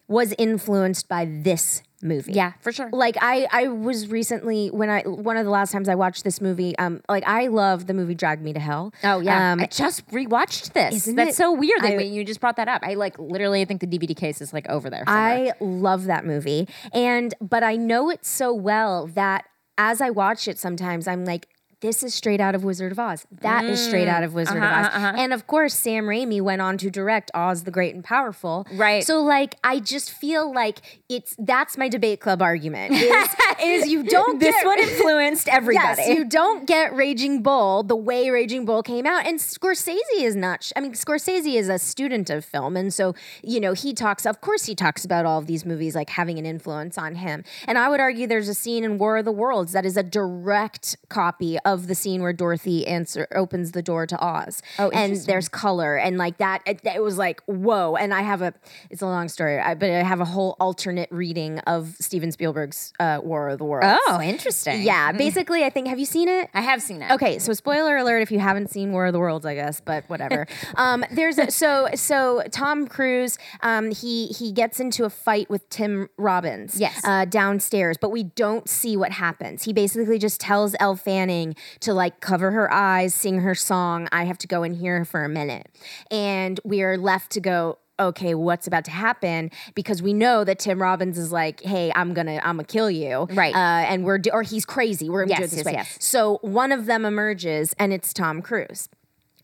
[0.09, 2.33] was influenced by this movie.
[2.33, 2.89] Yeah, for sure.
[2.91, 6.41] Like I, I was recently when I one of the last times I watched this
[6.41, 6.77] movie.
[6.77, 8.93] Um, like I love the movie Drag Me to Hell.
[9.03, 10.95] Oh yeah, Um, I just rewatched this.
[10.95, 12.81] isn't That's it- so weird that I- you just brought that up.
[12.83, 15.03] I like literally, I think the DVD case is like over there.
[15.07, 15.23] somewhere.
[15.23, 16.67] I love that movie.
[16.93, 19.45] And but I know it so well that
[19.77, 21.47] as I watch it sometimes I'm like
[21.81, 23.25] this is straight out of Wizard of Oz.
[23.41, 24.87] That is straight mm, out of Wizard of uh-huh, Oz.
[24.93, 25.13] Uh-huh.
[25.17, 28.67] And of course, Sam Raimi went on to direct Oz the Great and Powerful.
[28.73, 29.03] Right.
[29.03, 32.93] So like I just feel like it's that's my debate club argument.
[32.93, 33.29] Is,
[33.63, 36.01] is you don't this get one influenced everybody.
[36.01, 39.25] Yes, you don't get Raging Bull the way Raging Bull came out.
[39.25, 42.77] And Scorsese is not, I mean, Scorsese is a student of film.
[42.77, 45.95] And so, you know, he talks, of course, he talks about all of these movies
[45.95, 47.43] like having an influence on him.
[47.65, 50.03] And I would argue there's a scene in War of the Worlds that is a
[50.03, 54.61] direct copy of the scene where Dorothy answer, opens the door to Oz.
[54.79, 56.61] Oh, and there's color and like that.
[56.65, 57.95] It, it was like, whoa.
[57.95, 58.53] And I have a,
[58.89, 62.93] it's a long story, I, but I have a whole alternate reading of Steven Spielberg's
[62.99, 63.99] uh, War of the Worlds.
[64.07, 64.81] oh, interesting.
[64.83, 65.87] Yeah, basically, I think.
[65.87, 66.49] Have you seen it?
[66.53, 67.11] I have seen that.
[67.11, 70.03] Okay, so spoiler alert if you haven't seen War of the Worlds, I guess, but
[70.09, 70.47] whatever.
[70.75, 75.67] um, there's a, so so Tom Cruise, um, he he gets into a fight with
[75.69, 77.01] Tim Robbins, Yes.
[77.03, 79.63] uh, downstairs, but we don't see what happens.
[79.63, 84.07] He basically just tells Elle Fanning to like cover her eyes, sing her song.
[84.11, 85.67] I have to go in here for a minute,
[86.09, 87.77] and we are left to go.
[87.99, 89.51] Okay, what's about to happen?
[89.75, 93.27] Because we know that Tim Robbins is like, "Hey, I'm gonna, I'm gonna kill you,"
[93.31, 93.53] Right.
[93.53, 95.07] Uh, and we're, do- or he's crazy.
[95.07, 95.73] We're gonna do Yes, it this yes, way.
[95.73, 95.97] yes.
[95.99, 98.89] So one of them emerges, and it's Tom Cruise.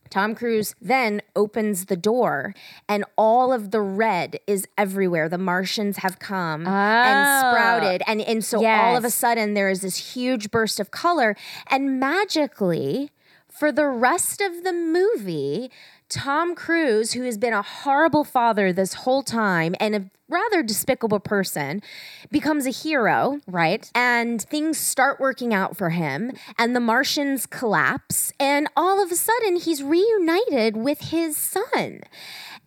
[0.09, 2.53] Tom Cruise then opens the door,
[2.87, 5.29] and all of the red is everywhere.
[5.29, 7.51] The Martians have come and oh.
[7.51, 11.35] sprouted, and and so all of a sudden there is this huge burst of color,
[11.69, 13.11] and magically,
[13.47, 15.71] for the rest of the movie.
[16.09, 21.19] Tom Cruise, who has been a horrible father this whole time and a rather despicable
[21.19, 21.81] person
[22.31, 23.89] becomes a hero Right.
[23.95, 29.15] and things start working out for him and the martians collapse and all of a
[29.15, 32.01] sudden he's reunited with his son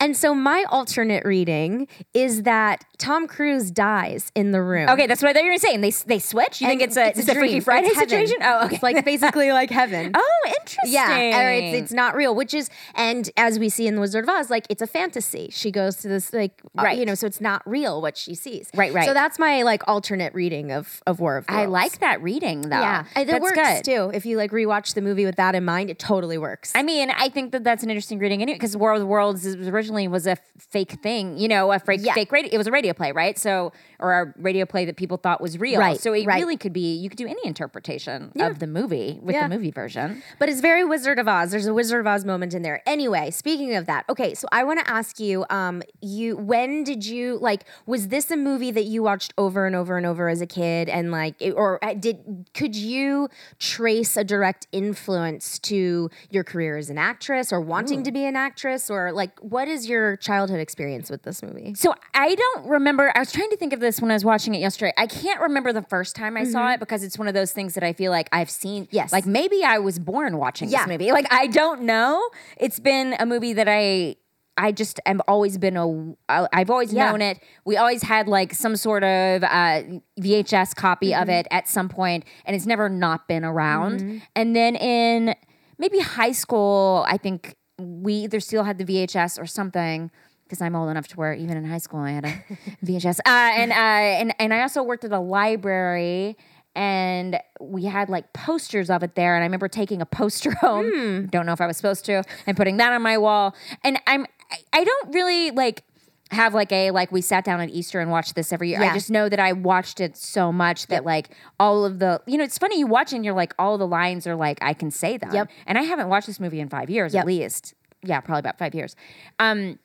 [0.02, 5.20] and so my alternate reading is that tom cruise dies in the room Okay, that's
[5.22, 5.82] what I thought you were saying.
[5.82, 6.60] They they switch.
[6.60, 7.60] You think it's a it's, a, Freaky.
[7.60, 8.36] Friday It's situation?
[8.42, 8.74] Oh, okay.
[8.76, 10.10] It's like basically like heaven.
[10.14, 10.92] oh, interesting.
[10.92, 14.24] Yeah, or it's, it's not real, which is, and as we see in The Wizard
[14.24, 15.48] of Oz, like it's a fantasy.
[15.52, 16.98] She goes to this, like, uh, Right.
[16.98, 18.68] you know, so it's not real what she sees.
[18.74, 19.06] Right, right.
[19.06, 22.62] So that's my like alternate reading of of War of the I like that reading
[22.62, 22.80] though.
[22.80, 23.84] Yeah, it that's works good.
[23.84, 24.10] too.
[24.14, 26.72] If you like rewatch the movie with that in mind, it totally works.
[26.74, 29.46] I mean, I think that that's an interesting reading anyway, because War of the Worlds
[29.46, 32.14] originally was a f- fake thing, you know, a fake, Yeah.
[32.14, 32.50] fake radio.
[32.52, 33.38] It was a radio play, right?
[33.38, 35.78] So, or a radio play that people thought was real.
[35.80, 36.40] Right, So it right.
[36.40, 36.94] really could be.
[36.94, 39.48] You could do any interpretation of the movie with Yeah.
[39.48, 40.22] the movie version.
[40.38, 41.50] But it's very Wizard of Oz.
[41.50, 42.82] There's a Wizard of Oz moment in there.
[42.86, 47.04] Anyway, speaking of that, okay, so I want to ask you, um, you when did
[47.06, 47.64] you like?
[47.86, 50.88] Was this a movie that you watched over and over and over as a kid,
[50.88, 56.76] and like, it- or uh, did could you trace a direct influence to your career
[56.76, 60.60] as an actress, or wanting to be an actress, or like, what is your childhood
[60.60, 61.74] experience with this movie?
[61.74, 63.12] So I don't remember.
[63.14, 64.92] I was trying to think of this when I was watching it yesterday.
[64.96, 67.74] I can't remember the first time I saw it because it's one of those things
[67.74, 68.84] that I feel like I've seen.
[68.84, 68.94] Mm-hmm.
[68.96, 69.12] Yes.
[69.12, 70.80] Like maybe I was born watching Yeah.
[70.86, 71.12] this movie.
[71.12, 72.30] Like I don't know.
[72.56, 74.16] It's been a movie that I.
[74.56, 76.14] I just am always been a.
[76.28, 77.10] I've always Yeah.
[77.10, 77.38] known it.
[77.64, 79.82] We always had like some sort of uh,
[80.20, 81.30] VHS copy of Mm-hmm.
[81.30, 84.20] it at some point, and it's never not been around.
[84.36, 85.34] And then in
[85.78, 90.10] maybe high school, I think we either still had the VHS or something
[90.50, 92.28] because I'm old enough to where even in high school I had a
[92.84, 93.20] VHS.
[93.20, 96.36] Uh, and uh, and and I also worked at a library.
[96.76, 101.26] And we had like posters of it there, and I remember taking a poster home.
[101.26, 103.56] Don't know if I was supposed to, and putting that on my wall.
[103.82, 105.82] And I'm, I, I don't really like
[106.30, 108.80] have like a like we sat down at Easter and watched this every year.
[108.80, 108.92] Yeah.
[108.92, 112.38] I just know that I watched it so much that like all of the you
[112.38, 114.92] know it's funny you watch and you're like all the lines are like I can
[114.92, 115.32] say them.
[115.34, 115.50] Yep.
[115.66, 117.22] And I haven't watched this movie in five years Yep.
[117.22, 117.74] at least.
[118.04, 118.94] Yeah, probably about five years.
[119.40, 119.80] Um,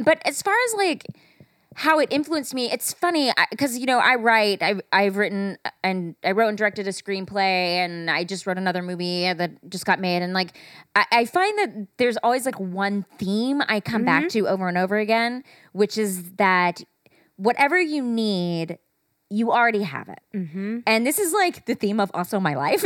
[0.00, 1.04] but as far as like
[1.76, 4.62] how it influenced me, it's funny because you know I write.
[4.62, 8.80] I've I've written and I wrote and directed a screenplay, and I just wrote another
[8.82, 10.22] movie that just got made.
[10.22, 10.50] And like
[10.94, 14.78] I, I find that there's always like one theme I come back to over and
[14.78, 16.82] over again, which is that
[17.36, 18.78] whatever you need.
[19.30, 20.20] You already have it.
[20.86, 22.84] And this is like the theme of also my life.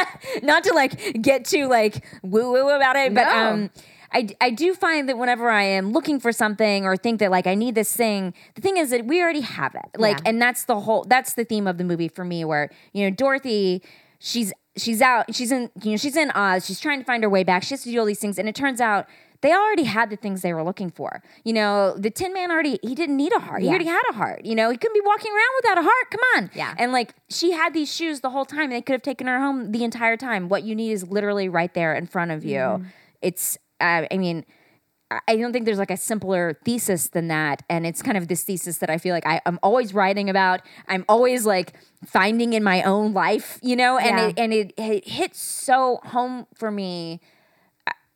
[0.42, 3.70] Not to like get too like woo woo about it, but um
[4.12, 7.46] I, I do find that whenever I am looking for something or think that like
[7.46, 9.98] I need this thing, the thing is that we already have it.
[9.98, 10.30] Like, Yeah.
[10.30, 13.14] and that's the whole that's the theme of the movie for me, where you know
[13.14, 13.82] Dorothy,
[14.18, 17.30] she's she's out, she's in you know she's in Oz, she's trying to find her
[17.30, 17.62] way back.
[17.62, 19.06] She has to do all these things, and it turns out
[19.42, 21.22] they already had the things they were looking for.
[21.44, 23.62] You know, the Tin Man already he didn't need a heart.
[23.62, 24.44] He already had a heart.
[24.44, 26.10] You know, he couldn't be walking around without a heart.
[26.10, 26.50] Come on.
[26.52, 26.74] Yeah.
[26.78, 29.72] And like she had these shoes the whole time, they could have taken her home
[29.72, 30.48] the entire time.
[30.48, 32.58] What you need is literally right there in front of you.
[32.58, 32.84] Mm-hmm.
[33.22, 34.44] It's I mean.
[35.26, 37.64] I- don't think there's like a simpler thesis than that.
[37.68, 40.60] And it's kind of this thesis that I feel like I, I'm always writing about.
[40.86, 41.72] I'm always like
[42.06, 44.26] finding in my own life, you know, and Yeah.
[44.28, 47.20] it and it, it hits so home for me.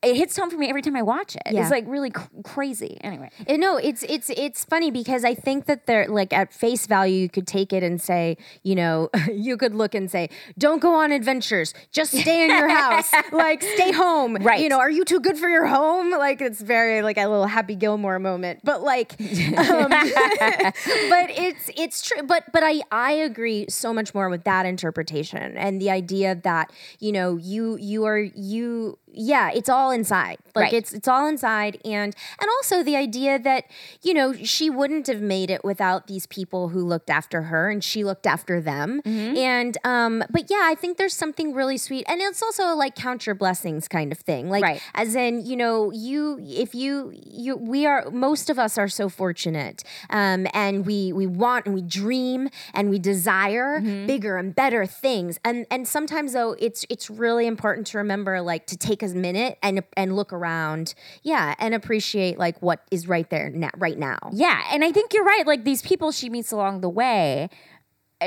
[0.05, 1.43] It hits home for me every time I watch it.
[1.51, 1.63] Yeah.
[1.63, 2.99] It's like really cr- crazy.
[3.03, 6.87] Anyway, Uh, No, it's it's it's funny because I think that they're like at face
[6.87, 10.81] value you could take it and say, you know, you could look and say, don't
[10.81, 14.37] go on adventures, just stay in your house, like stay home.
[14.37, 14.61] Right.
[14.61, 16.11] You know, are you too good for your home?
[16.11, 22.03] Like it's very like a little Happy Gilmore moment, but like, um, but it's it's
[22.03, 22.23] true.
[22.23, 26.73] But but I I agree so much more with that interpretation and the idea that
[27.01, 30.73] you know you you are you yeah it's all inside like Right.
[30.75, 33.65] it's it's all inside and and also the idea that
[34.03, 37.83] you know she wouldn't have made it without these people who looked after her and
[37.83, 39.37] she looked after them Mm-hmm.
[39.37, 43.27] and um but yeah i think there's something really sweet and it's also like count
[43.27, 44.81] your blessings kind of thing like Right.
[44.95, 49.09] as in you know you if you you we are most of us are so
[49.09, 54.07] fortunate um and we we want and we dream and we desire Mm-hmm.
[54.07, 58.67] bigger and better things and and sometimes though it's it's really important to remember like
[58.67, 63.31] to take a minute and and look around yeah and appreciate like what is right
[63.31, 65.47] there now right now yeah, and I think you're right.
[65.47, 67.49] Like these people she meets along the way,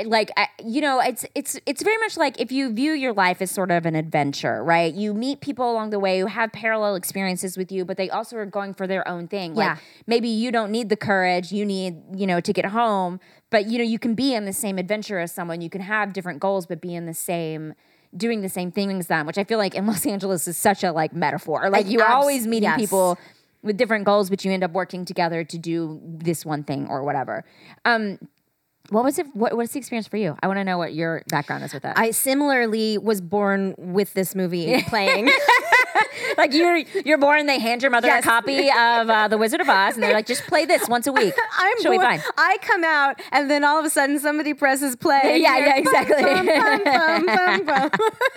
[0.04, 3.42] like I, you know, it's it's it's very much like if you view your life
[3.42, 4.92] as sort of an adventure, right?
[4.94, 8.36] You meet people along the way who have parallel experiences with you, but they also
[8.36, 9.54] are going for their own thing.
[9.54, 9.76] Like Yeah.
[10.06, 13.18] maybe you don't need the courage you need, you know, to get home,
[13.50, 15.60] but you know, you can be in the same adventure as someone.
[15.60, 17.74] You can have different goals, but be in the same
[18.16, 20.82] doing the same thing as them, which I feel like in Los Angeles is such
[20.84, 21.62] a like metaphor.
[21.64, 22.78] Like Like, you're abs- always meeting yes.
[22.78, 23.18] people
[23.62, 27.02] with different goals, but you end up working together to do this one thing or
[27.02, 27.44] whatever.
[27.84, 28.18] Um,
[28.90, 29.26] what was it?
[29.34, 30.36] What, was the experience for you?
[30.42, 31.98] I want to know what your background is with that.
[31.98, 35.30] I similarly was born with this movie playing.
[36.38, 38.24] like you're you're born, they hand your mother Yes.
[38.24, 41.06] a copy of uh, The Wizard of Oz, and they're like, just play this once
[41.06, 41.34] a week.
[41.58, 42.22] I'm She'll be born- fine.
[42.38, 45.40] I come out, and then all of a sudden somebody presses play.
[45.48, 46.22] Yeah, yeah, exactly.
[46.22, 47.90] bum, bum, bum, bum, bum.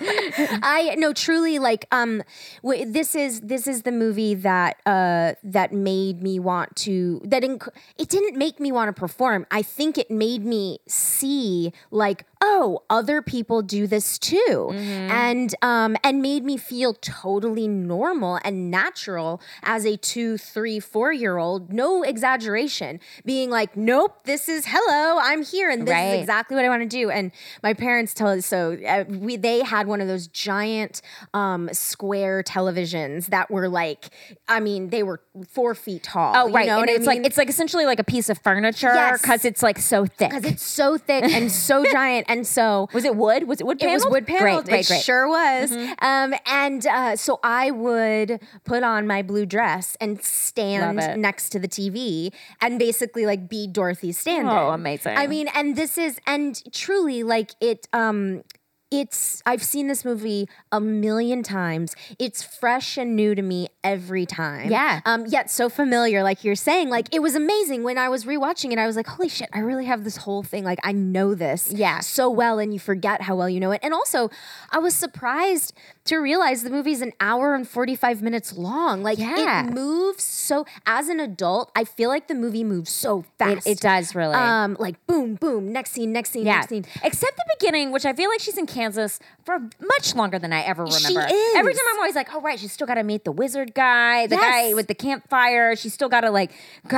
[0.62, 2.22] I no, truly like um,
[2.62, 7.42] w- this is this is the movie that uh that made me want to that
[7.42, 9.46] inc- it didn't make me want to perform.
[9.50, 15.96] I think it made me see like oh other people do this too, and um
[16.02, 21.72] and made me feel totally normal and natural as a two, three, four year old.
[21.72, 26.14] No exaggeration, being like nope, this is hello, I'm here, and this Right.
[26.14, 27.10] is exactly what I want to do.
[27.10, 28.76] And my parents tell us so.
[28.86, 31.02] Uh, we they had one of those giant
[31.34, 34.06] um, square televisions that were like,
[34.48, 36.32] I mean, they were four feet tall.
[36.36, 38.92] Oh you right, know and it's like it's like essentially like a piece of furniture
[38.94, 39.20] Yes.
[39.22, 40.30] because it's like so thick.
[40.30, 43.44] because it's so thick and so giant, and so was it wood?
[43.48, 43.82] Was it wood?
[43.82, 44.12] it was paneled?
[44.12, 44.64] wood paneled.
[44.64, 45.02] Great, great, it great.
[45.02, 45.72] sure was.
[46.00, 51.58] Um, and uh, so I would put on my blue dress and stand next to
[51.58, 55.16] the TV and basically like be Dorothy stand Oh, amazing.
[55.16, 57.88] I mean, and this is and truly like it.
[57.92, 58.42] Um,
[58.90, 61.96] it's I've seen this movie a million times.
[62.18, 64.70] It's fresh and new to me every time.
[64.70, 65.00] Yeah.
[65.04, 66.88] Um, yet so familiar, like you're saying.
[66.88, 68.78] Like it was amazing when I was rewatching it.
[68.78, 70.64] I was like, holy shit, I really have this whole thing.
[70.64, 72.00] Like I know this Yeah.
[72.00, 73.80] so well, and you forget how well you know it.
[73.82, 74.30] And also,
[74.70, 75.72] I was surprised
[76.04, 79.02] to realize the movie's an hour and 45 minutes long.
[79.02, 79.66] Like Yeah.
[79.68, 83.66] it moves so as an adult, I feel like the movie moves so fast.
[83.66, 84.34] it does really.
[84.34, 86.84] Um, like boom, boom, next scene, next scene, yeah, next scene.
[87.04, 90.62] except the beginning, which I feel like she's in Kansas for much longer than I
[90.62, 91.08] ever remember.
[91.08, 91.34] She remember.
[91.56, 94.26] Every time I'm always like, oh right, she's still got to meet the wizard guy,
[94.26, 94.42] the Yes.
[94.42, 95.74] guy with the campfire.
[95.76, 96.52] She's still got to like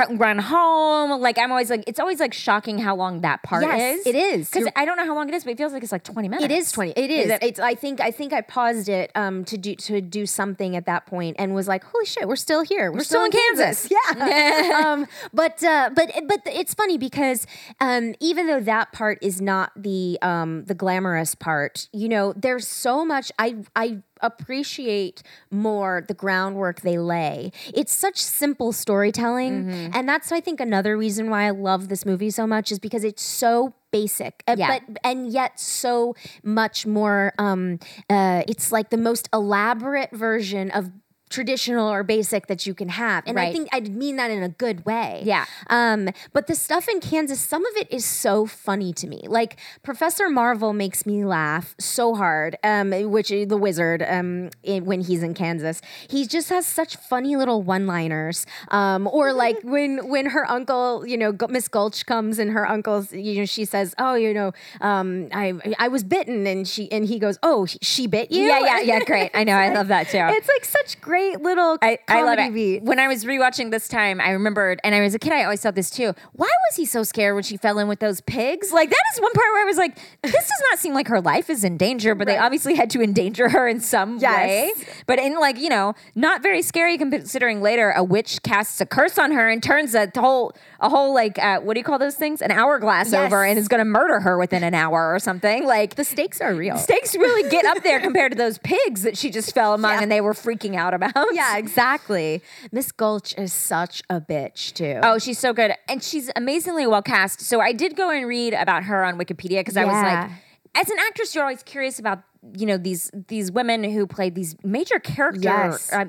[0.09, 1.19] run home.
[1.21, 4.07] Like I'm always like, it's always like shocking how long that part Yes, is.
[4.07, 4.49] it is.
[4.49, 6.27] because I don't know how long it is, but it feels like it's like 20
[6.29, 6.45] minutes.
[6.45, 6.91] It is twenty.
[6.95, 7.25] It is.
[7.25, 7.59] Is it- It's.
[7.59, 7.99] I think.
[8.01, 11.53] I think I paused it um to do to do something at that point and
[11.55, 12.91] was like, "Holy shit, we're still here.
[12.91, 14.81] We're, still in Kansas." Yeah.
[14.85, 15.07] um.
[15.33, 15.89] But uh.
[15.95, 17.45] But but it's funny because
[17.79, 18.15] um.
[18.19, 23.05] Even though that part is not the um the glamorous part, you know, there's so
[23.05, 23.31] much.
[23.39, 27.51] I I appreciate more the groundwork they lay.
[27.73, 29.91] It's such simple storytelling, Mm-hmm.
[29.93, 33.03] and that's I think another reason why I love this movie so much is because
[33.03, 34.79] it's so basic, uh, Yeah.
[34.79, 37.33] but and yet so much more.
[37.37, 40.91] Um, uh, it's like the most elaborate version of
[41.29, 44.49] traditional or basic that you can have and i think i mean that in a
[44.49, 45.45] good way Yeah.
[45.69, 49.57] um but the stuff in kansas some of it is so funny to me like
[49.83, 55.01] professor marvel makes me laugh so hard um which is the wizard um in, when
[55.01, 60.07] he's in kansas he just has such funny little one liners um or like when
[60.07, 63.95] when her uncle you know miss gulch comes and her uncle's you know she says
[63.97, 68.05] oh you know um i i was bitten and she and he goes oh she
[68.05, 68.99] bit you Yeah, yeah, yeah.
[69.05, 69.31] Great.
[69.33, 69.53] I know.
[69.55, 70.17] I love that too.
[70.21, 72.53] it's like such great little I, I love it.
[72.53, 72.83] beat.
[72.83, 75.61] When I was rewatching this time, I remembered, and I was a kid, I always
[75.61, 76.13] thought this too.
[76.33, 78.71] Why was he so scared when she fell in with those pigs?
[78.71, 81.21] Like, that is one part where I was like, this does not seem like her
[81.21, 84.35] life is in danger, but they obviously had to endanger her in some Yes.
[84.47, 84.71] way.
[85.07, 89.17] But in, like, you know, not very scary considering later a witch casts a curse
[89.17, 90.53] on her and turns a whole,
[90.85, 92.41] a whole, like, uh, what do you call those things?
[92.41, 93.25] An hourglass Yes.
[93.25, 95.65] over and is going to murder her within an hour or something.
[95.65, 99.17] Like, the stakes are real stakes really get up there compared to those pigs that
[99.17, 100.01] she just fell among Yeah.
[100.03, 101.13] and they were freaking out about.
[101.33, 105.73] yeah exactly miss gulch is such a bitch too Oh, she's so good.
[105.87, 107.41] And she's amazingly well cast.
[107.41, 110.29] So I did go and read about her on Wikipedia because I was like,
[110.75, 112.21] as an actress, you're always curious about,
[112.57, 115.91] you know, these these women who played these major character Yes.
[115.93, 116.05] uh,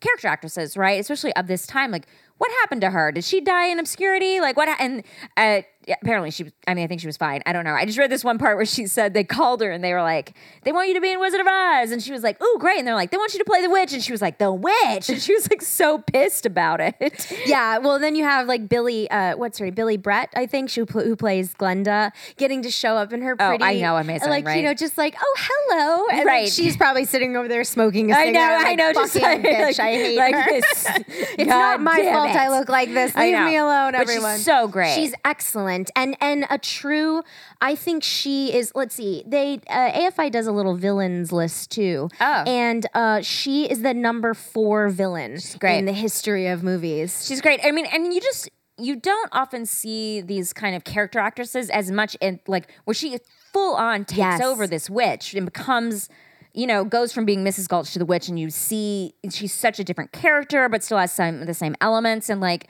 [0.00, 1.00] character actresses, right?
[1.00, 1.90] Especially of this time.
[1.90, 2.06] Like,
[2.38, 3.12] what happened to her?
[3.12, 4.40] Did she die in obscurity?
[4.40, 4.68] Like, what?
[4.68, 5.02] Ha- and
[5.36, 6.50] uh, yeah, apparently she.
[6.66, 7.42] I mean, I think she was fine.
[7.46, 7.74] I don't know.
[7.74, 10.02] I just read this one part where she said they called her and they were
[10.02, 12.56] like, "They want you to be in Wizard of Oz," and she was like, "Ooh,
[12.58, 14.38] great!" And they're like, "They want you to play the witch," and she was like,
[14.38, 16.96] "The witch," and she was like so pissed about it.
[17.46, 20.68] yeah well then you have like billy uh what's her name billy brett i think
[20.70, 24.28] she who plays glinda getting to show up in her Oh, pretty I know, amazing,
[24.30, 24.56] like right?
[24.56, 26.48] you know just like oh hello and Right.
[26.48, 29.12] she's probably sitting over there smoking a I know, cigarette, I know, like, know, just
[29.14, 30.86] "Fucking like, bitch, like, i hate like her this.
[31.08, 32.36] it's God not my fault it.
[32.36, 34.94] i look like this leave me alone But she's everyone so great.
[34.94, 37.22] she's excellent and and a true
[37.60, 42.08] i think she is let's see they uh, afi does a little villains list too
[42.20, 42.44] Oh.
[42.46, 45.38] and uh she is the number four villain
[45.78, 47.60] in the history of movies She's great.
[47.64, 48.48] I mean, and you just
[48.78, 53.16] you don't often see these kind of character actresses as much in like where she
[53.52, 54.40] full on takes Yes.
[54.42, 56.08] over this witch and becomes
[56.54, 57.68] you know, goes from being Mrs.
[57.68, 61.12] Gulch to the witch, and you see she's such a different character, but still has
[61.12, 62.30] some the same elements.
[62.30, 62.66] And like,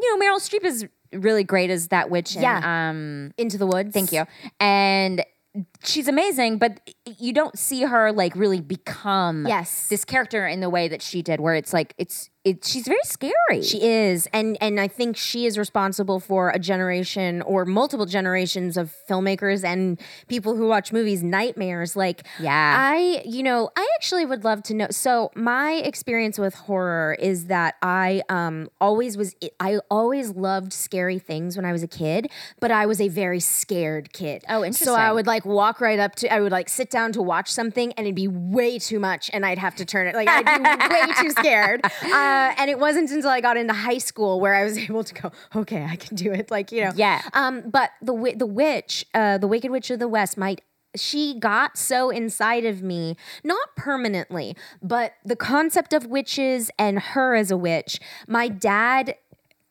[0.00, 2.36] you know, Meryl Streep is really great as that witch.
[2.36, 2.88] in, Yeah.
[2.90, 3.92] um, Into the Woods.
[3.92, 4.24] Thank you.
[4.60, 5.24] And
[5.82, 6.80] she's amazing, but
[7.18, 9.88] you don't see her like really become Yes.
[9.88, 12.64] this character in the way that she did, where it's like it's it.
[12.64, 13.62] She's very scary.
[13.62, 18.76] She is, and and I think she is responsible for a generation or multiple generations
[18.76, 21.96] of filmmakers and people who watch movies nightmares.
[21.96, 22.76] Like, Yeah.
[22.78, 24.86] I you know I actually would love to know.
[24.90, 31.18] So my experience with horror is that I um always was I always loved scary
[31.18, 32.30] things when I was a kid,
[32.60, 34.44] but I was a very scared kid.
[34.48, 34.86] Oh, interesting.
[34.86, 37.50] So I would like walk right up to I would like sit down to watch
[37.52, 40.44] something and it'd be way too much and I'd have to turn it like I'd
[40.44, 41.80] be way too scared.
[42.36, 45.14] Uh, and it wasn't until I got into high school where I was able to
[45.14, 46.50] go, okay, I can do it.
[46.50, 47.22] Like you know, Yeah.
[47.32, 50.60] Um, but the the witch, uh, the Wicked Witch of the West, might.
[50.94, 57.34] She got so inside of me, not permanently, but the concept of witches and her
[57.34, 58.00] as a witch.
[58.26, 59.16] My dad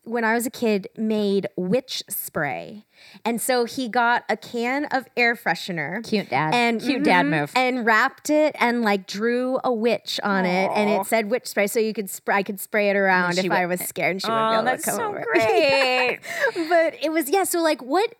[0.05, 2.85] when I was a kid, made witch spray.
[3.23, 6.07] And so he got a can of air freshener.
[6.07, 6.53] Cute dad.
[6.53, 7.51] And Cute dad mhm, move.
[7.55, 10.71] And wrapped it and like drew a witch on it.
[10.73, 11.67] And it said witch spray.
[11.67, 14.21] So you could spray I could spray it around if would- I was scared and
[14.21, 15.25] she oh, would be able to come so over.
[15.31, 16.19] great.
[16.69, 18.13] but it was yeah, so like what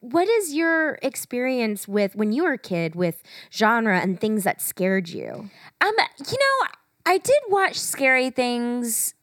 [0.00, 3.22] what is your experience with when you were a kid with
[3.52, 5.50] genre and things that scared you?
[5.82, 6.68] Um, you know,
[7.04, 9.14] I did watch scary things.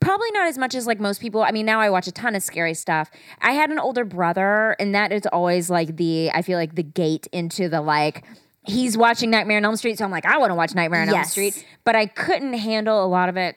[0.00, 1.42] Probably not as much as like most people.
[1.42, 3.10] I mean, now I watch a ton of scary stuff.
[3.42, 6.82] I had an older brother, and that is always like the I feel like the
[6.82, 8.24] gate into the like
[8.64, 11.08] he's watching Nightmare on Elm Street, so I'm like I want to watch Nightmare on
[11.10, 13.56] Elm Street, but I couldn't handle a lot of it.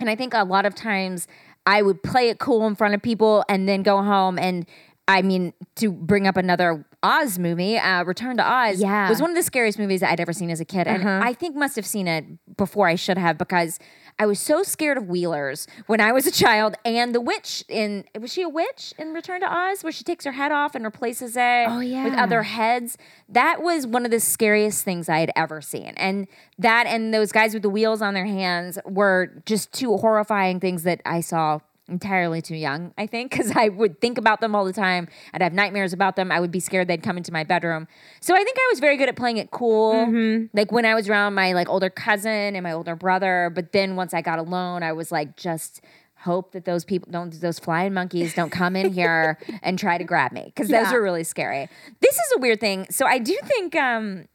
[0.00, 1.26] And I think a lot of times
[1.66, 4.66] I would play it cool in front of people and then go home and
[5.08, 9.02] I mean, to bring up another Oz movie, uh, Return to Oz Yeah.
[9.04, 9.10] Uh-huh.
[9.10, 10.88] was one of the scariest movies that I'd ever seen as a kid.
[10.88, 12.24] And I think must have seen it
[12.56, 13.78] before I should have because
[14.18, 18.04] I was so scared of Wheelers when I was a child and the witch in
[18.18, 20.84] was she a witch in Return to Oz where she takes her head off and
[20.84, 22.96] replaces it Oh, with other heads.
[23.28, 25.92] That was one of the scariest things I had ever seen.
[25.98, 30.60] And that and those guys with the wheels on their hands were just two horrifying
[30.60, 31.58] things that I saw
[31.88, 35.08] entirely too young, I think, because I would think about them all the time.
[35.32, 36.32] I'd have nightmares about them.
[36.32, 37.86] I would be scared they'd come into my bedroom.
[38.20, 39.94] So I think I was very good at playing it cool.
[39.94, 40.46] Mm-hmm.
[40.56, 43.52] Like when I was around my like older cousin and my older brother.
[43.54, 45.80] But then once I got alone, I was like just
[46.20, 50.02] hope that those people don't those flying monkeys don't come in here and try to
[50.02, 50.94] grab me because those Yeah.
[50.94, 51.68] are really scary.
[52.00, 52.86] This is a weird thing.
[52.90, 54.26] So I do think um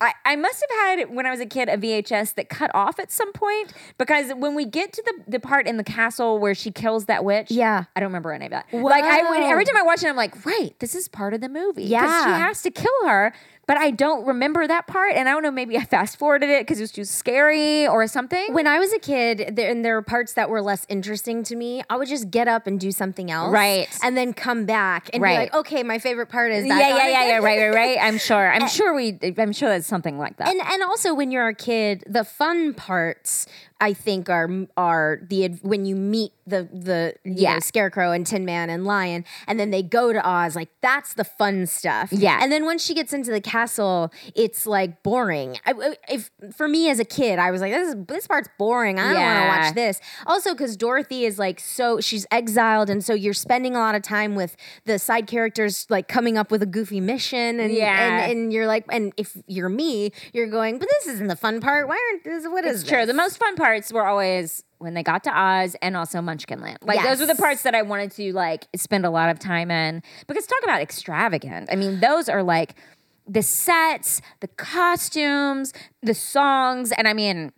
[0.00, 3.00] I, I must have had when I was a kid a VHS that cut off
[3.00, 6.54] at some point because when we get to the, the part in the castle where
[6.54, 7.84] she kills that witch, Yeah.
[7.96, 8.66] I don't remember any of that.
[8.72, 11.40] Like I would, every time I watch it, I'm like, right, this is part of
[11.40, 11.82] the movie.
[11.84, 12.24] Yeah.
[12.24, 13.32] she has to kill her,
[13.68, 16.62] but I don't remember that part, and I don't know, maybe I fast forwarded it
[16.62, 18.52] because it was too scary or something.
[18.52, 21.54] When I was a kid, there, and there were parts that were less interesting to
[21.54, 23.52] me, I would just get up and do something else.
[23.52, 23.86] Right.
[24.02, 25.34] And then come back and Right.
[25.34, 26.80] be like, okay, my favorite part is that.
[26.80, 27.98] yeah, yeah, yeah, yeah, right, right, right.
[28.00, 28.50] I'm sure.
[28.50, 29.18] I'm sure we.
[29.36, 30.48] I'm sure that's something like that.
[30.48, 33.46] And and also when you're a kid, the fun parts
[33.80, 37.54] I think are are the when you meet the the Yeah.
[37.54, 40.56] know, Scarecrow and Tin Man and Lion, and then they go to Oz.
[40.56, 42.12] Like that's the fun stuff.
[42.12, 42.38] Yeah.
[42.42, 45.58] And then once she gets into the castle, it's like boring.
[45.64, 48.98] I, if for me as a kid, I was like, this is, this part's boring.
[48.98, 50.00] I don't want to watch this.
[50.26, 54.02] Also, because Dorothy is like so she's exiled, and so you're spending a lot of
[54.02, 54.56] time with
[54.86, 58.22] the side characters, like coming up with a goofy mission, and Yeah.
[58.24, 61.60] and, and you're like, and if you're me, you're going, but this isn't the fun
[61.60, 61.86] part.
[61.86, 62.44] Why aren't this?
[62.50, 63.06] What is It's true.
[63.06, 66.76] The most fun parts were always when they got to Oz and also Munchkinland.
[66.82, 69.70] Like those were the parts that I wanted to like spend a lot of time
[69.70, 71.68] in because talk about extravagant.
[71.70, 72.74] I mean, those are like
[73.26, 77.52] the sets, the costumes, the songs, and I mean.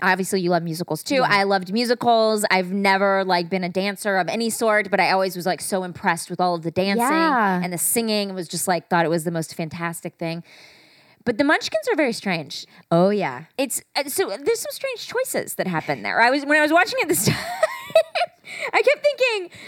[0.00, 1.20] Obviously, you love musicals too.
[1.22, 2.46] I loved musicals.
[2.50, 5.84] I've never like been a dancer of any sort, but I always was like so
[5.84, 7.60] impressed with all of the dancing Yeah.
[7.62, 8.30] and the singing.
[8.30, 10.44] It was just like thought it was the most fantastic thing.
[11.24, 13.44] But the Munchkins are very strange Oh yeah.
[13.58, 16.20] it's uh, so there's some strange choices that happen there.
[16.20, 17.36] I was when I was watching it this time,
[18.72, 19.58] I kept thinking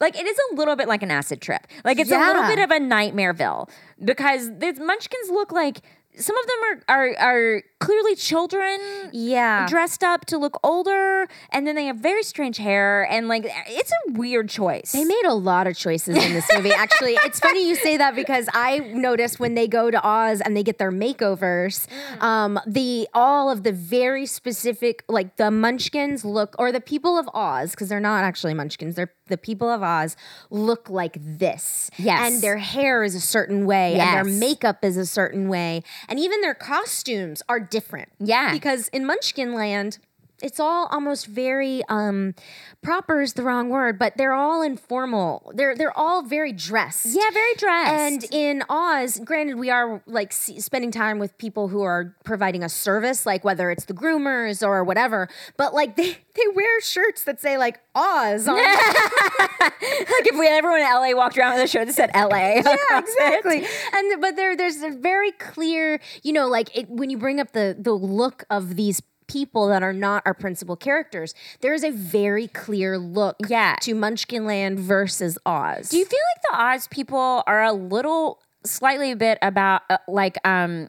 [0.00, 1.66] like it is a little bit like an acid trip.
[1.84, 3.68] Like it's a little bit of a nightmareville
[4.04, 5.78] because the Munchkins look like
[6.18, 6.56] some of them
[6.88, 8.80] are are are clearly children
[9.12, 9.66] Yeah.
[9.68, 13.92] dressed up to look older and then they have very strange hair and like it's
[13.92, 14.92] a weird choice.
[14.92, 16.72] They made a lot of choices in this movie.
[16.84, 20.56] Actually, it's funny you say that because I noticed when they go to Oz and
[20.56, 21.86] they get their makeovers,
[22.20, 27.28] um, the all of the very specific, like the Munchkins look, or the people of
[27.32, 30.16] Oz, because they're not actually Munchkins, they're the people of Oz
[30.50, 31.90] look like this.
[31.96, 32.32] Yes.
[32.32, 35.82] And their hair is a certain way and their makeup is a certain way.
[36.08, 38.08] And even their costumes are different.
[38.18, 38.52] Yeah.
[38.52, 39.98] Because in Munchkin Land,
[40.42, 42.34] it's all almost very um
[42.82, 45.52] proper is the wrong word, but they're all informal.
[45.54, 47.06] They're they're all very dressed.
[47.06, 47.92] Yeah, very dressed.
[47.92, 52.68] And in Oz, granted, we are like spending time with people who are providing a
[52.68, 55.28] service, like whether it's the groomers or whatever.
[55.56, 58.56] But like they they wear shirts that say like Oz on.
[59.60, 62.62] like if we everyone in LA walked around with a shirt that said LA.
[62.64, 63.66] yeah, exactly.
[63.92, 67.52] And but there, there's a very clear, you know, like it, when you bring up
[67.52, 71.90] the the look of these people that are not our principal characters, there is a
[71.90, 73.76] very clear look Yeah.
[73.82, 75.90] to Munchkinland versus Oz.
[75.90, 79.98] Do you feel like the Oz people are a little, slightly a bit about uh,
[80.08, 80.88] like, um,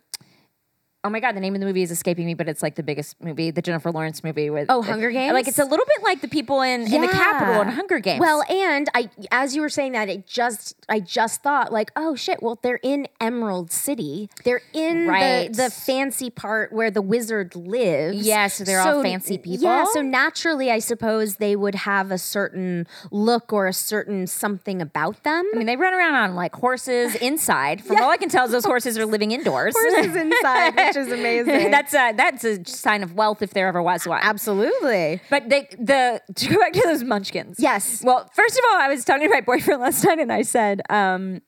[1.04, 2.84] oh my god, the name of the movie is escaping me, but it's like the
[2.84, 5.34] biggest movie, the Jennifer Lawrence movie with Oh, Hunger Games?
[5.34, 8.20] Like it's a little bit like the people in in the Capitol in Hunger Games.
[8.20, 12.16] Well, and I, as you were saying that, it just, I just thought like, oh
[12.16, 12.43] shit.
[12.43, 14.30] Well, they're in Emerald City.
[14.43, 15.52] They're in Right.
[15.54, 18.18] the, the fancy part where the wizard lives.
[18.26, 19.64] Yeah, so they're all fancy people.
[19.64, 24.82] Yeah, so naturally, I suppose they would have a certain look or a certain something
[24.82, 25.45] about them.
[25.54, 27.84] I mean, they run around on like horses inside.
[27.84, 29.76] From all I can tell, is those horses are living indoors.
[29.80, 31.72] horses inside, which is amazing.
[31.72, 34.20] that's a that's a sign of wealth if there ever was one.
[34.22, 35.22] absolutely.
[35.30, 37.58] But they, the to go back to those munchkins.
[37.60, 38.02] Yes.
[38.04, 40.82] Well, first of all, I was talking to my boyfriend last night, and I said,
[40.90, 41.42] um,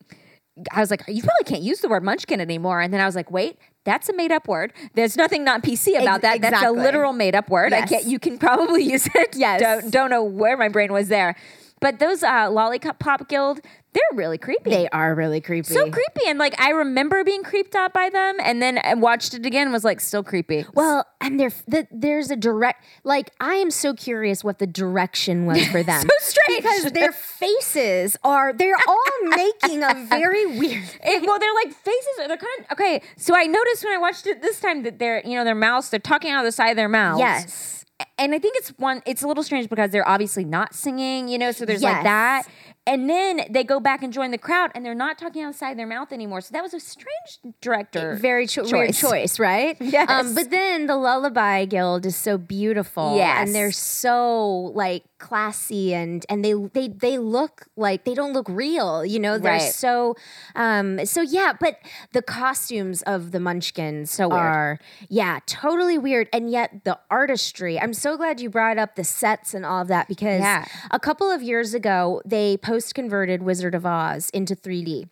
[0.70, 2.80] I was like, you probably can't use the word munchkin anymore.
[2.80, 4.72] And then I was like, wait, that's a made up word.
[4.94, 6.40] There's nothing not PC about that.
[6.40, 7.72] That's a literal made up word.
[7.72, 9.34] I can't, you can probably use it.
[9.34, 9.60] Yes.
[9.60, 11.36] Don't, don't know where my brain was there.
[11.80, 13.60] But those uh, Lollipop Pop Guild,
[13.94, 14.70] they're really creepy.
[14.70, 15.72] They are really creepy.
[15.74, 16.22] so creepy.
[16.26, 19.64] And like, I remember being creeped out by them, and then I watched it again
[19.64, 20.64] and was like, still creepy.
[20.74, 22.84] Well, and there, the, there's a direct.
[23.04, 26.00] Like, I am so curious what the direction was for them.
[26.02, 26.62] So strange.
[26.62, 28.52] because their faces are.
[28.52, 30.84] They're all making a very weird.
[31.04, 32.16] It- well, they're like faces.
[32.16, 33.02] They're kind of okay.
[33.16, 35.90] So I noticed when I watched it this time that they're, you know, their mouths.
[35.90, 37.20] They're talking out of the side of their mouths.
[37.20, 37.84] Yes.
[38.18, 39.02] and I think it's one.
[39.06, 41.28] It's a little strange because they're obviously not singing.
[41.28, 42.44] You know, so there's like that.
[42.84, 45.86] And then they go back and join the crowd, and they're not talking outside their
[45.86, 46.40] mouth anymore.
[46.40, 48.16] So that was a strange director.
[48.16, 49.00] Very cho- weird choice.
[49.00, 49.76] choice, right?
[49.80, 50.08] Yes.
[50.10, 53.46] Um, but then the Lullaby Guild is so beautiful, Yes.
[53.46, 58.48] and they're so like classy, and and they they they look like they don't look
[58.48, 59.38] real, you know.
[59.38, 59.72] They're Right.
[59.72, 60.16] so,
[60.56, 61.52] um, so yeah.
[61.60, 61.76] But
[62.12, 64.40] the costumes of the Munchkins So weird.
[64.40, 64.78] are
[65.08, 67.78] yeah, totally weird, and yet the artistry.
[67.78, 70.64] I'm so glad you brought up the sets and all of that because Yeah.
[70.90, 75.10] a couple of years ago they post converted Wizard of Oz into 3D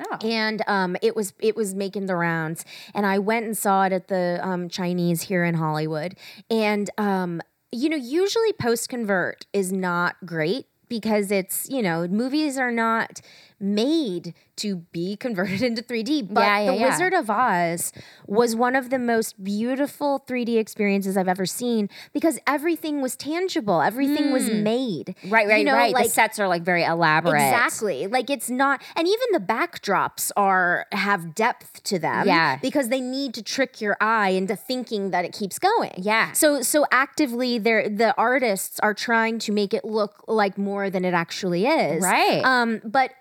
[0.00, 0.16] Oh.
[0.26, 2.64] and um, it was it was making the rounds.
[2.94, 6.16] And i went and saw it at the um, chinese here in hollywood.
[6.48, 12.56] And um, you know usually post convert is not great because it's you know movies
[12.56, 13.20] are not
[13.62, 16.88] made to be converted into 3d but Yeah, yeah, the yeah.
[16.90, 17.92] wizard of oz
[18.26, 23.80] was one of the most beautiful 3d experiences i've ever seen because everything was tangible
[23.80, 25.30] everything was made Hmm.
[25.30, 25.92] Right, right, You know, right.
[25.92, 27.34] like the sets are like very elaborate.
[27.34, 28.06] Exactly.
[28.06, 32.26] Like it's not and even the backdrops are have depth to them.
[32.26, 32.58] Yeah.
[32.60, 35.92] Because they need to trick your eye into thinking that it keeps going.
[35.96, 36.32] Yeah.
[36.32, 41.04] So so actively they're the artists are trying to make it look like more than
[41.04, 42.02] it actually is.
[42.02, 42.42] Right.
[42.44, 43.12] Um, but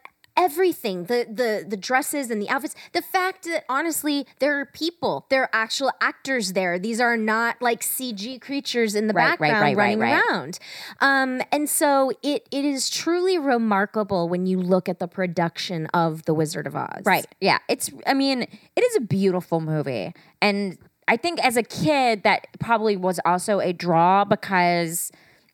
[0.41, 5.25] everything the the the dresses and the outfits the fact that honestly there are people
[5.29, 9.61] there are actual actors there these are not like cg creatures in the Right, background
[9.61, 10.59] right, right, running around
[10.99, 16.23] um, and so it it is truly remarkable when you look at the production of
[16.25, 17.25] the wizard of oz Right.
[17.39, 17.59] Yeah.
[17.67, 20.13] It's, I mean, it is a beautiful movie.
[20.41, 20.77] And
[21.07, 25.11] I think as a kid, that probably was also a draw because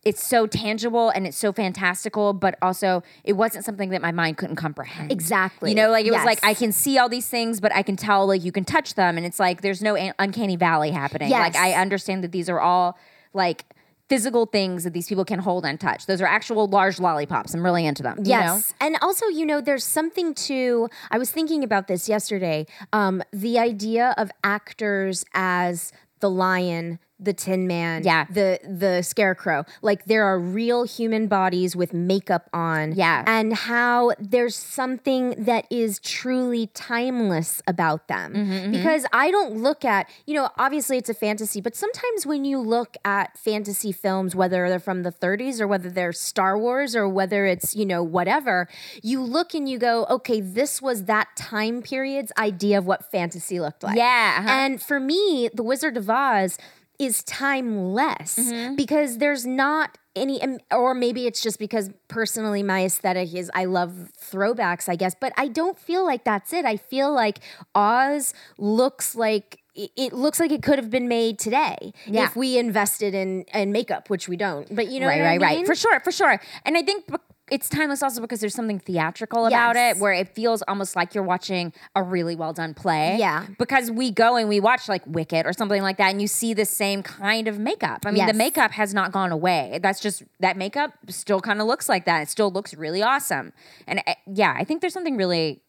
[0.08, 4.38] it's so tangible and it's so fantastical, but also it wasn't something that my mind
[4.38, 5.12] couldn't comprehend.
[5.12, 5.70] Exactly.
[5.72, 7.95] You know, like it was like I can see all these things, but I can
[7.95, 11.30] tell like you can touch them, and it's like there's no an- uncanny valley happening.
[11.30, 12.97] Like I understand that these are all
[13.34, 13.66] like
[14.10, 16.05] physical things that these people can hold and touch.
[16.05, 17.53] Those are actual large lollipops.
[17.53, 18.20] I'm really into them.
[18.20, 18.55] you know?
[18.55, 18.74] Yes.
[18.80, 22.68] And also, you know, there's something to, I was thinking about this yesterday.
[22.93, 25.91] Um, the idea of actors as
[26.22, 28.26] the lion, the tin man, Yeah.
[28.30, 29.65] the the scarecrow.
[29.82, 32.93] Like there are real human bodies with makeup on.
[32.93, 33.24] Yeah.
[33.26, 38.34] And how there's something that is truly timeless about them.
[38.34, 42.45] Mm-hmm, Because I don't look at, you know, obviously it's a fantasy, but sometimes when
[42.45, 46.95] you look at fantasy films, whether they're from the 30s or whether they're Star Wars
[46.95, 48.68] or whether it's, you know, whatever,
[49.01, 53.59] you look and you go, okay, this was that time period's idea of what fantasy
[53.59, 53.97] looked like.
[53.97, 54.49] Yeah, uh-huh.
[54.49, 56.57] And for me, The Wizard of Oz
[56.99, 58.75] is timeless Mm-hmm.
[58.75, 63.65] because there's not any, um, or maybe it's just because personally my aesthetic is I
[63.65, 66.65] love throwbacks, I guess, but I don't feel like that's it.
[66.65, 67.39] I feel like
[67.75, 72.23] Oz looks like it- looks like it could have been made today Yeah.
[72.25, 74.73] if we invested in in makeup, which we don't.
[74.75, 75.65] But you know, right, what I right, right.
[75.67, 76.41] For sure, for sure.
[76.65, 77.05] And I think
[77.49, 79.97] it's timeless also because there's something theatrical about Yes.
[79.97, 83.15] it where it feels almost like you're watching a really well done play.
[83.17, 83.45] Yeah.
[83.57, 86.53] Because we go and we watch like Wicked or something like that and you see
[86.53, 87.99] the same kind of makeup.
[88.05, 88.31] I mean, Yes.
[88.31, 89.79] the makeup has not gone away.
[89.81, 92.23] That's just that makeup still kind of looks like that.
[92.23, 93.53] It still looks really awesome.
[93.87, 95.61] And uh, yeah, I think there's something really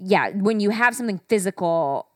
[0.00, 2.06] yeah, when you have something physical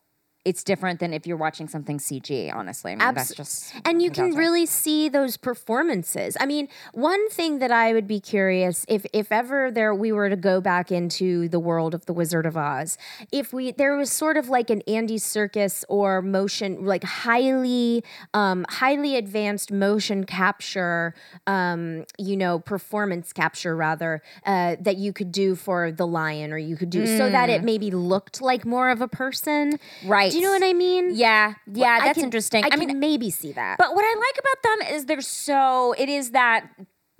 [0.45, 2.93] it's different than if you're watching something CG, honestly.
[2.93, 6.37] I mean, Abs- just and you can really see those performances.
[6.41, 10.29] I mean, one thing that I would be curious if if ever there we were
[10.29, 12.99] to go back into the world of the Wizard of Oz,
[13.31, 18.03] if we there was sort of like an Andy Serkis or motion like highly
[18.35, 21.15] um, highly advanced motion capture,
[21.47, 26.59] um, you know, performance capture rather uh, that you could do for the lion or
[26.59, 27.55] you could do so that Mm.
[27.57, 29.79] it maybe looked like more of a person.
[30.05, 30.32] Right.
[30.33, 31.11] Do you know what I mean?
[31.15, 32.65] Yeah, yeah, I that's can- interesting.
[32.65, 33.79] I, I can mean, maybe see that.
[33.79, 36.67] But what I like about them is they're so it is that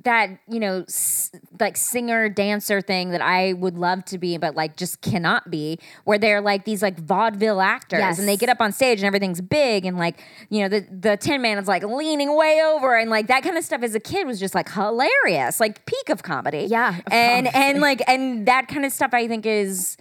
[0.05, 4.57] that you know s- like singer dancer thing that I would love to be but
[4.57, 8.19] like just cannot be where they're like these like vaudeville actors Yes.
[8.19, 11.17] and they get up on stage and everything's big and like you know the the
[11.19, 14.01] tin man is like leaning way over and like that kind of stuff as a
[14.01, 18.67] kid was just like hilarious like peak of comedy Yeah, and and like and that
[18.67, 19.97] kind of stuff I think is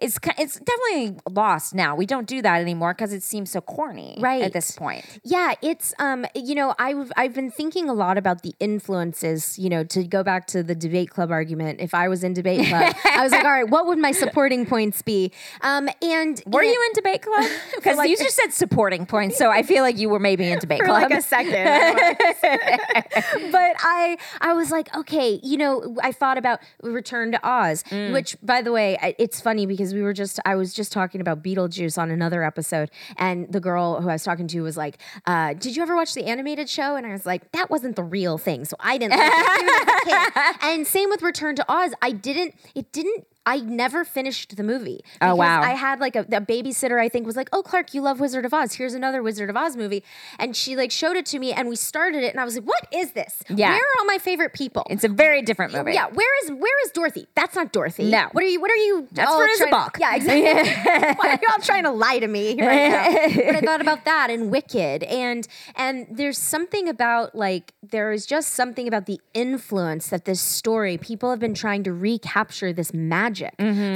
[0.00, 4.16] it's it's definitely lost now we don't do that anymore because it seems so corny
[4.20, 4.42] Right.
[4.42, 8.42] at this point Yeah, it's um, you know, I've I've been thinking a lot about
[8.42, 9.58] the influences.
[9.58, 11.80] You know, to go back to the debate club argument.
[11.80, 14.64] If I was in debate club, I was like, all right, what would my supporting
[14.66, 15.30] points be?
[15.60, 17.44] Um, and Were you in debate club?
[17.76, 20.58] Because like- you just said supporting points, so I feel like you were maybe in
[20.58, 21.02] debate for club.
[21.10, 22.16] like a second.
[23.50, 28.12] But I I was like, okay, you know, I thought about Return to Oz, Mm.
[28.12, 31.42] which by the way, it's funny because we were just I was just talking about
[31.42, 35.54] Beetlejuice on another episode, and the girl who I was talking to was like, uh,
[35.54, 38.38] "Did you ever watch the animated show?" And I was like, "That wasn't the real
[38.38, 40.56] thing, so I didn't." Like it, even as a kid.
[40.62, 42.54] And same with Return to Oz, I didn't.
[42.74, 43.26] It didn't.
[43.44, 45.00] I never finished the movie.
[45.20, 45.62] Oh, wow.
[45.62, 48.44] I had like a, a babysitter I think was like, "Oh, Clark, you love Wizard
[48.44, 48.74] of Oz.
[48.74, 50.04] Here's another Wizard of Oz movie."
[50.38, 52.64] And she like showed it to me and we started it and I was like,
[52.64, 53.42] "What is this?
[53.48, 53.70] Yeah.
[53.70, 55.92] Where are all my favorite people?" it's a very different movie.
[55.92, 57.26] yeah, where is where is Dorothy?
[57.34, 58.10] That's not Dorothy.
[58.10, 58.28] No.
[58.30, 59.98] What are you what are you That's Fairuza Balk.
[59.98, 60.42] Yeah, exactly.
[61.16, 62.88] Why are you all trying to lie to me right
[63.36, 63.44] now?
[63.46, 68.24] but I thought about that and Wicked and and there's something about like there is
[68.24, 72.94] just something about the influence that this story people have been trying to recapture this
[72.94, 73.31] magic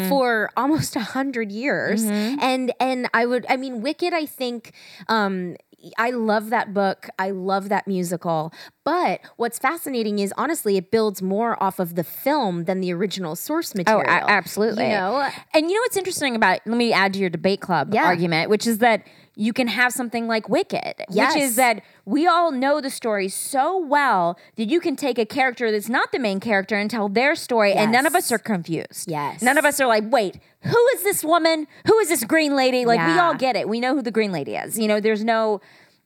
[0.08, 4.72] for almost a hundred years and and I would I mean Wicked I think
[5.08, 5.56] um
[5.98, 7.08] I love that book.
[7.18, 8.52] I love that musical.
[8.84, 13.36] But what's fascinating is honestly, it builds more off of the film than the original
[13.36, 14.26] source Oh, material.
[14.26, 14.84] a- absolutely.
[14.86, 16.60] You know, and you know what's interesting about?
[16.66, 18.04] Let me add to your debate club Yeah.
[18.04, 19.06] argument, which is that
[19.38, 21.34] you can have something like Wicked, Yes.
[21.34, 25.26] which is that we all know the story so well that you can take a
[25.26, 28.38] character that's not the main character and tell their story, and none of us are
[28.38, 29.10] confused.
[29.10, 29.42] Yes.
[29.42, 31.66] none of us are like, wait, who is this woman?
[31.86, 32.86] Who is this green lady?
[32.86, 33.68] Like we all get it.
[33.68, 34.78] We know who the green lady is.
[34.78, 35.60] You know, there's no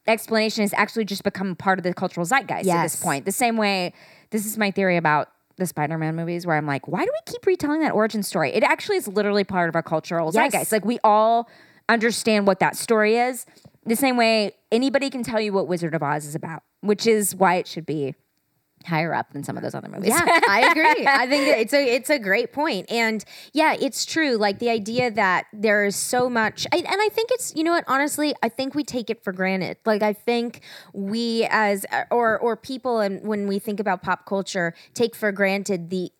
[0.08, 0.64] explanation.
[0.64, 3.24] It's actually just become part of the cultural zeitgeist at this point.
[3.26, 3.92] The same way,
[4.30, 7.44] this is my theory about the Spider-Man movies where I'm like, why do we keep
[7.46, 8.50] retelling that origin story?
[8.52, 10.52] It actually is literally part of our cultural Yes.
[10.52, 10.72] zeitgeist.
[10.72, 11.48] Like we all
[11.92, 13.46] understand what that story is.
[13.86, 17.34] The same way anybody can tell you what Wizard of Oz is about, which is
[17.34, 18.14] why it should be
[18.86, 20.10] higher up than some of those other movies.
[20.10, 21.06] Yeah, I agree.
[21.06, 24.36] I think it's a it's a great point, and yeah, it's true.
[24.36, 27.72] Like the idea that there is so much, I, and I think it's you know
[27.72, 27.84] what.
[27.86, 29.76] Honestly, I think we take it for granted.
[29.84, 30.60] Like I think
[30.92, 35.90] we as or or people, and when we think about pop culture, take for granted
[35.90, 36.10] the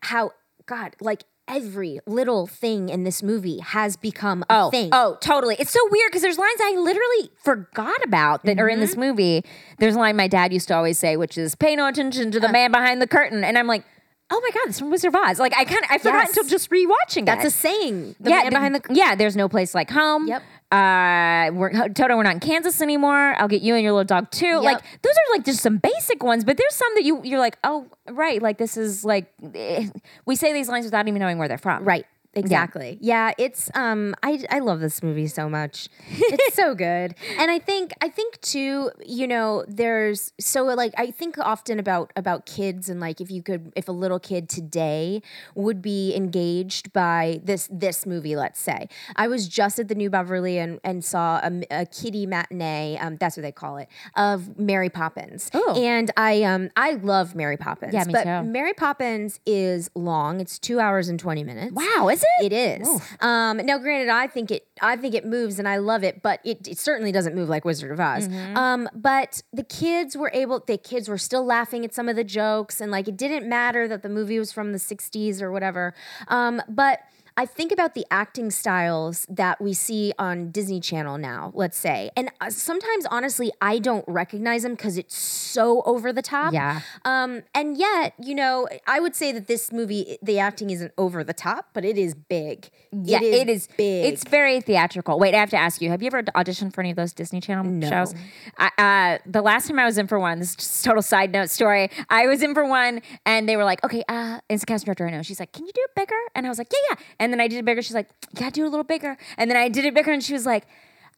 [0.00, 0.32] how
[0.66, 1.24] God like.
[1.48, 4.88] Every little thing in this movie has become a Oh, thing.
[4.92, 5.54] oh, totally.
[5.60, 8.80] It's so weird because there's lines I literally forgot about that are in Mm-hmm.
[8.80, 9.44] this movie.
[9.78, 12.40] There's a line my dad used to always say, which is "Pay no attention to
[12.40, 13.84] the man behind the curtain," and I'm like,
[14.28, 16.24] "Oh my god, this is from Wizard of Oz!" Like I kind of I forgot
[16.24, 16.28] Yes.
[16.36, 17.48] until just rewatching That's it.
[17.48, 18.16] a saying.
[18.18, 19.14] The yeah, the- behind the yeah.
[19.14, 20.26] There's no place like home.
[20.26, 20.42] Yep.
[20.72, 22.16] Uh, we're Toto.
[22.16, 23.36] We're not in Kansas anymore.
[23.38, 24.58] I'll get you and your little dog too.
[24.58, 27.56] Like those are like just some basic ones, but there's some that you you're like,
[27.62, 29.88] oh right, like this is like eh.
[30.24, 31.84] we say these lines without even knowing where they're from.
[31.84, 32.04] Right.
[32.36, 32.98] Exactly.
[33.00, 33.32] Yeah.
[33.38, 35.88] it's um I I love this movie so much.
[36.08, 37.14] It's so good.
[37.38, 42.12] And I think I think too, you know, there's so like I think often about
[42.16, 45.22] about kids and like if you could if a little kid today
[45.54, 48.88] would be engaged by this this movie, let's say.
[49.16, 53.16] I was just at the New Beverly and and saw a, a kiddie matinee, um
[53.16, 55.50] that's what they call it, of Mary Poppins.
[55.54, 55.70] Ooh.
[55.74, 57.94] And I um I love Mary Poppins.
[57.94, 58.42] Yeah, me but too.
[58.42, 60.40] Mary Poppins is long.
[60.40, 61.72] It's 2 hours and 20 minutes.
[61.72, 62.52] Wow, is it?
[62.52, 62.88] It is.
[63.20, 64.66] Um, now, granted, I think it.
[64.80, 67.64] I think it moves, and I love it, but it, it certainly doesn't move like
[67.64, 68.28] Wizard of Oz.
[68.28, 68.56] Mm-hmm.
[68.56, 70.62] Um, but the kids were able.
[70.66, 73.88] The kids were still laughing at some of the jokes, and like it didn't matter
[73.88, 75.94] that the movie was from the '60s or whatever.
[76.28, 77.00] Um, but
[77.38, 82.10] I think about the acting styles that we see on Disney Channel now, let's say.
[82.16, 86.54] And uh, sometimes, honestly, I don't recognize them because it's so over the top.
[86.54, 86.80] Yeah.
[87.04, 91.22] Um, and yet, you know, I would say that this movie, the acting isn't over
[91.22, 92.70] the top, but it is big.
[92.90, 94.06] Yeah, it is big.
[94.12, 95.18] It's very theatrical.
[95.18, 97.40] Wait, I have to ask you: Have you ever auditioned for any of those Disney
[97.40, 98.14] Channel shows?
[98.56, 101.02] I, uh, the last time I was in for one, this is just a total
[101.02, 101.90] side note story.
[102.08, 105.06] I was in for one, and they were like, "Okay, uh, it's a cast director
[105.06, 107.04] I know." She's like, "Can you do it bigger?" And I was like, "Yeah, yeah."
[107.18, 107.82] And then I did it bigger.
[107.82, 108.08] She's like,
[108.38, 110.46] "Yeah, do it a little bigger." And then I did it bigger, and she was
[110.46, 110.66] like,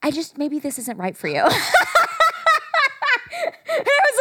[0.03, 1.45] "I just maybe this isn't right for you."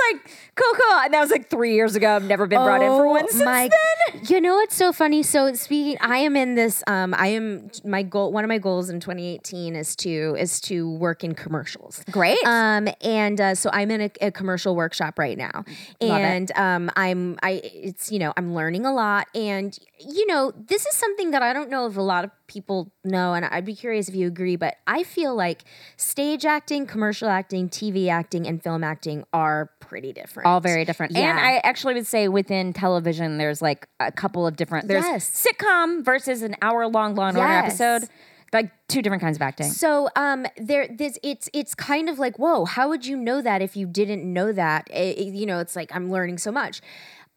[0.09, 0.99] And I was like, cool, cool.
[0.99, 2.15] And that was like three years ago.
[2.15, 4.21] I've never been brought in for one since Oh my, then.
[4.29, 5.23] You know what's so funny?
[5.23, 6.83] So speaking, I am in this.
[6.87, 8.31] Um, I am my goal.
[8.31, 12.03] One of my goals in 2018 is to is to work in commercials.
[12.11, 12.37] Great.
[12.45, 15.63] Um, and uh, so I'm in a, a commercial workshop right now,
[16.01, 20.51] Love and um, I'm I it's you know I'm learning a lot, and you know
[20.55, 23.65] this is something that I don't know if a lot of people know, and I'd
[23.65, 25.63] be curious if you agree, but I feel like
[25.97, 30.45] stage acting, commercial acting, TV acting, and film acting are pretty different.
[30.45, 31.15] all very different.
[31.17, 34.87] And I actually would say within television, there's like a couple of different.
[34.87, 35.45] There's Yes.
[35.47, 37.81] sitcom versus an hour long Law and Order Yes.
[37.81, 38.09] episode.
[38.53, 39.71] Like two different kinds of acting.
[39.71, 43.61] So um there this it's it's kind of like whoa how would you know that
[43.63, 46.79] if you didn't know that It- it- you know it's like I'm learning so much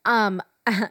[0.05, 0.41] um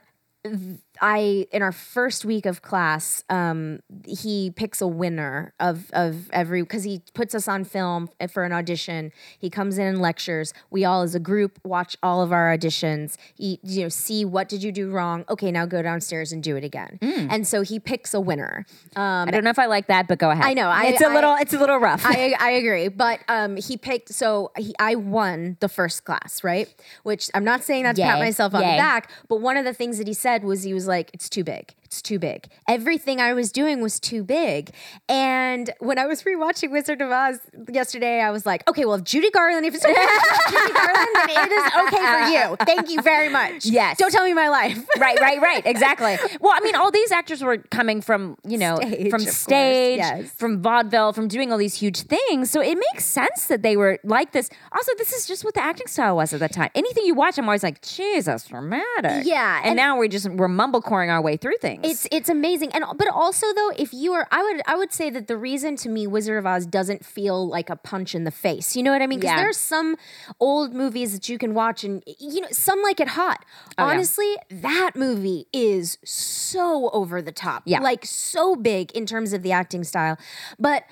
[1.01, 6.61] I in our first week of class, um, he picks a winner of of every
[6.61, 9.11] because he puts us on film for an audition.
[9.39, 10.53] He comes in and lectures.
[10.69, 13.15] We all as a group watch all of our auditions.
[13.35, 15.25] He, you know, see what did you do wrong.
[15.29, 16.97] Okay, now go downstairs and do it again.
[17.01, 18.65] And so he picks a winner.
[18.95, 20.45] Um, I don't know if I like that, but go ahead.
[20.45, 21.35] I know, I- it's a I- little.
[21.35, 22.01] It's a little rough.
[22.05, 24.13] I, I agree, but um, he picked.
[24.13, 26.67] So he, I won the first class, right?
[27.03, 28.71] Which I'm not saying that to pat myself on Yay.
[28.71, 31.29] the back, but one of the things that he said was he was like, "It's
[31.29, 31.73] too big.
[31.89, 32.47] It's too big.
[32.67, 34.69] Everything I was doing was too big."
[35.07, 39.03] And when I was rewatching Wizard of Oz yesterday, I was like, "Okay, well, if
[39.03, 42.55] Judy Garland, if it's okay for Judy Garland, then it is okay for you.
[42.65, 43.65] Thank you very much.
[43.65, 43.97] Yes.
[43.97, 44.77] don't tell me my life.
[44.99, 45.65] right, right, right.
[45.65, 46.15] Exactly.
[46.39, 50.31] Well, I mean, all these actors were coming from, you know, Stage, from stage, yes.
[50.33, 52.51] from vaudeville, from doing all these huge things.
[52.51, 54.49] So it makes sense that they were like this.
[54.71, 56.69] Also, this is just what the acting style was at that time.
[56.75, 59.25] Anything you watch, I'm always like, Jesus, dramatic.
[59.25, 61.78] Yeah, And, and- now we're just we're mumblecoring our way through things.
[61.83, 65.09] It's it's amazing, and but also though, if you are, I would I would say
[65.09, 68.31] that the reason to me Wizard of Oz doesn't feel like a punch in the
[68.31, 68.75] face.
[68.75, 69.19] You know what I mean?
[69.19, 69.41] Because Yeah.
[69.41, 69.95] there's some
[70.39, 73.45] old movies that you can watch, and you know some like it hot.
[73.77, 73.93] Oh, yeah.
[73.93, 77.79] Honestly, that movie is so over the top, Yeah.
[77.81, 80.17] like so big in terms of the acting style,
[80.59, 80.83] but.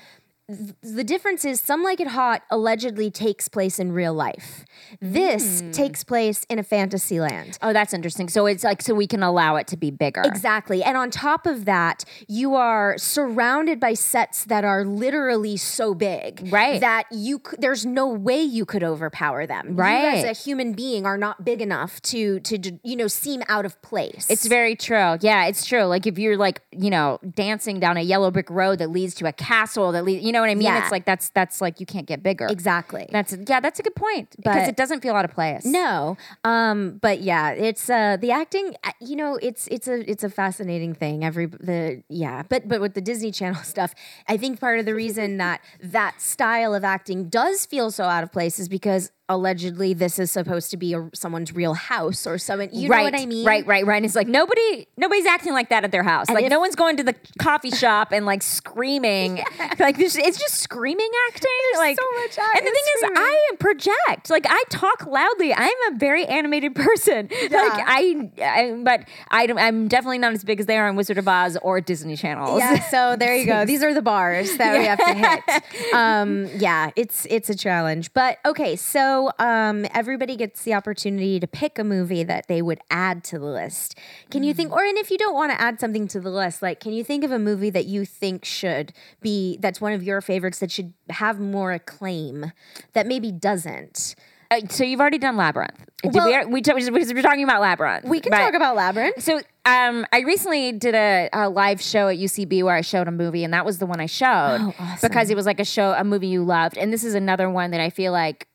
[0.47, 4.65] Th- The difference is some like it hot allegedly takes place in real life.
[5.01, 5.71] This Hmm.
[5.71, 7.57] takes place in a fantasy land.
[7.61, 8.29] oh, that's interesting.
[8.29, 10.21] So it's like so we can allow it to be bigger.
[10.25, 10.83] Exactly.
[10.83, 16.47] And on top of that, you are surrounded by sets that are literally so big.
[16.51, 16.79] Right.
[16.79, 19.69] That you c- there's no way you could overpower them.
[19.69, 20.17] You Right.
[20.19, 23.81] as a human being are not big enough to to you know seem out of
[23.81, 24.27] place.
[24.29, 25.17] It's very true.
[25.21, 25.83] Yeah, it's true.
[25.83, 29.27] Like if you're like, you know, dancing down a yellow brick road that leads to
[29.27, 30.63] a castle that leads, you know what I mean?
[30.63, 30.81] Yeah.
[30.81, 32.47] It's like that's that's like you can't get bigger.
[32.49, 33.07] exactly.
[33.11, 35.65] That's yeah, that's a good point because it doesn't feel out of place.
[35.65, 38.75] No, um, but yeah, it's uh, the acting.
[38.83, 41.23] uh, You know, it's it's a it's a fascinating thing.
[41.23, 43.93] Every the yeah, but but with the Disney Channel stuff,
[44.27, 48.23] I think part of the reason that that style of acting does feel so out
[48.23, 52.37] of place is because allegedly this is supposed to be a, someone's real house or
[52.37, 52.69] someone.
[52.71, 53.45] You right, know what I mean?
[53.45, 53.97] Right, right, right.
[53.97, 56.29] And it's like nobody, nobody's acting like that at their house.
[56.29, 59.43] like if- no one's going to the coffee shop and like screaming.
[59.79, 61.49] Like this, it's just screaming acting.
[61.77, 63.17] like so much And the thing is, screaming.
[63.17, 64.29] I project.
[64.29, 65.53] Like I talk loudly.
[65.53, 67.29] I'm a very animated person.
[67.57, 71.17] Like I, I, but I, I'm definitely not as big as they are on Wizard
[71.17, 72.59] of Oz or Disney channels.
[72.59, 73.65] Yeah, so there you go.
[73.71, 75.93] These are the bars that we have to hit.
[75.93, 78.13] Um, yeah, it's it's a challenge.
[78.13, 82.61] But okay, so So um, everybody gets the opportunity to pick a movie that they
[82.61, 83.97] would add to the list.
[84.29, 86.61] Can you think, or and if you don't want to add something to the list,
[86.61, 90.03] like can you think of a movie that you think should be that's one of
[90.03, 92.51] your favorites that should have more acclaim
[92.93, 94.13] that maybe doesn't?
[94.49, 95.83] Uh, so you've already done Labyrinth.
[96.03, 98.05] Did Well- we, we, t- we were talking about Labyrinth.
[98.05, 98.45] We can Right.
[98.45, 99.21] talk about Labyrinth.
[99.21, 103.11] So um, I recently did a, a live show at UCB where I showed a
[103.11, 105.91] movie, and that was the one I showed Oh, because it was like a show,
[105.97, 106.77] a movie you loved.
[106.77, 108.47] And this is another one that I feel like.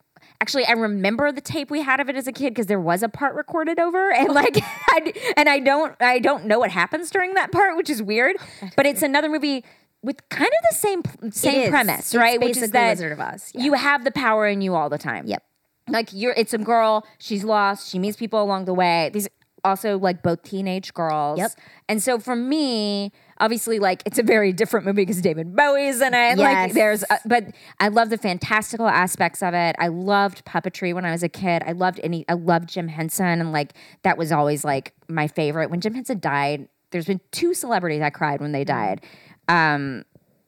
[0.43, 3.05] Actually, I remember the tape we had of it as a kid because there was
[3.05, 4.57] a part recorded over, and like,
[4.89, 8.37] I, and I don't, I don't know what happens during that part, which is weird.
[8.77, 9.65] But it's another movie
[10.03, 11.69] with kind of the same same is.
[11.71, 12.41] premise, right?
[12.41, 13.63] which is that Wizard of Oz, yeah.
[13.63, 15.27] you have the power in you all the time.
[15.27, 15.45] Yep.
[15.89, 17.07] Like you're, it's a girl.
[17.19, 17.89] She's lost.
[17.89, 19.11] She meets people along the way.
[19.13, 19.29] These
[19.65, 21.39] also like both teenage girls.
[21.39, 21.53] Yep.
[21.89, 26.15] And so for me, obviously, like it's a very different movie because David Bowie's in
[26.15, 26.39] it.
[26.39, 27.47] Like there's, uh, but
[27.81, 29.77] I love the fantastical aspects of it.
[29.79, 31.63] I loved puppetry when I was a kid.
[31.67, 32.25] I loved any.
[32.29, 35.71] I loved Jim Henson, and like that was always like my favorite.
[35.71, 39.05] When Jim Henson died, there's been two celebrities I cried when they died.
[39.49, 40.05] Um,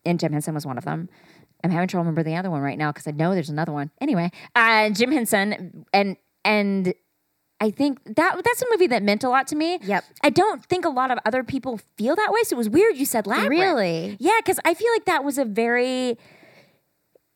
[0.07, 1.09] and Jim Henson was one of them.
[1.63, 3.91] I'm having trouble remember the other one right now because I know there's another one.
[4.01, 6.95] Anyway, uh, Jim Henson and and
[7.65, 9.79] I think that that's a movie that meant a lot to me.
[9.83, 10.05] Yep.
[10.23, 12.41] I don't think a lot of other people feel that way.
[12.43, 13.51] So it was weird you said Labyrinth.
[13.51, 14.17] Really?
[14.21, 16.19] Yeah, because I feel like that was a very.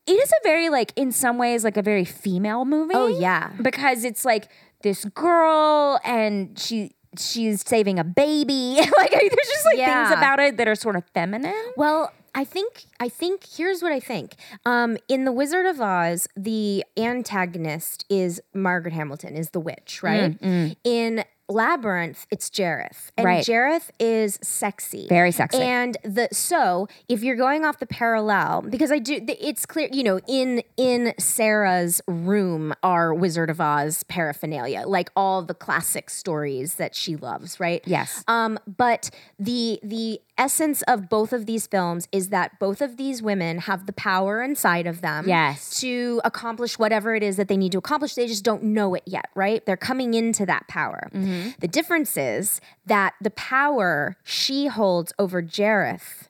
[0.06, 2.92] It is a very like in some ways like a very female movie.
[2.94, 3.52] Oh, yeah.
[3.62, 4.50] because it's like
[4.82, 8.76] this girl and she she's saving a baby.
[8.98, 10.08] like there's just like Yeah.
[10.08, 11.54] things about it that are sort of feminine.
[11.76, 14.34] Well, I think I think here's what I think.
[14.64, 20.36] Um, in the Wizard of Oz, the antagonist is Margaret Hamilton, is the witch, right?
[20.84, 23.44] In Labyrinth, it's Jareth, and Right.
[23.44, 25.58] Jareth is sexy, Very sexy.
[25.62, 30.02] And the so if you're going off the parallel, because I do, it's clear, you
[30.04, 36.74] know, in in Sarah's room are Wizard of Oz paraphernalia, like all the classic stories
[36.74, 37.82] that she loves, right?
[37.86, 38.22] Yes.
[38.28, 43.20] Um, but the the essence of both of these films is that both of these
[43.20, 45.80] women have the power inside of them Yes.
[45.80, 48.14] to accomplish whatever it is that they need to accomplish.
[48.14, 49.64] They just don't know it yet, right?
[49.66, 51.08] They're coming into that power.
[51.12, 51.37] Mm-hmm.
[51.60, 56.28] The difference is that the power she holds over Jareth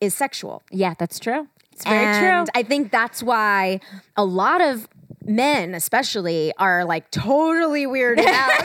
[0.00, 0.62] is sexual.
[0.70, 1.48] Yeah, that's true.
[1.72, 2.52] It's very and true.
[2.60, 3.80] I think that's why
[4.16, 4.88] a lot of
[5.24, 8.64] men, especially, are like totally weirded out.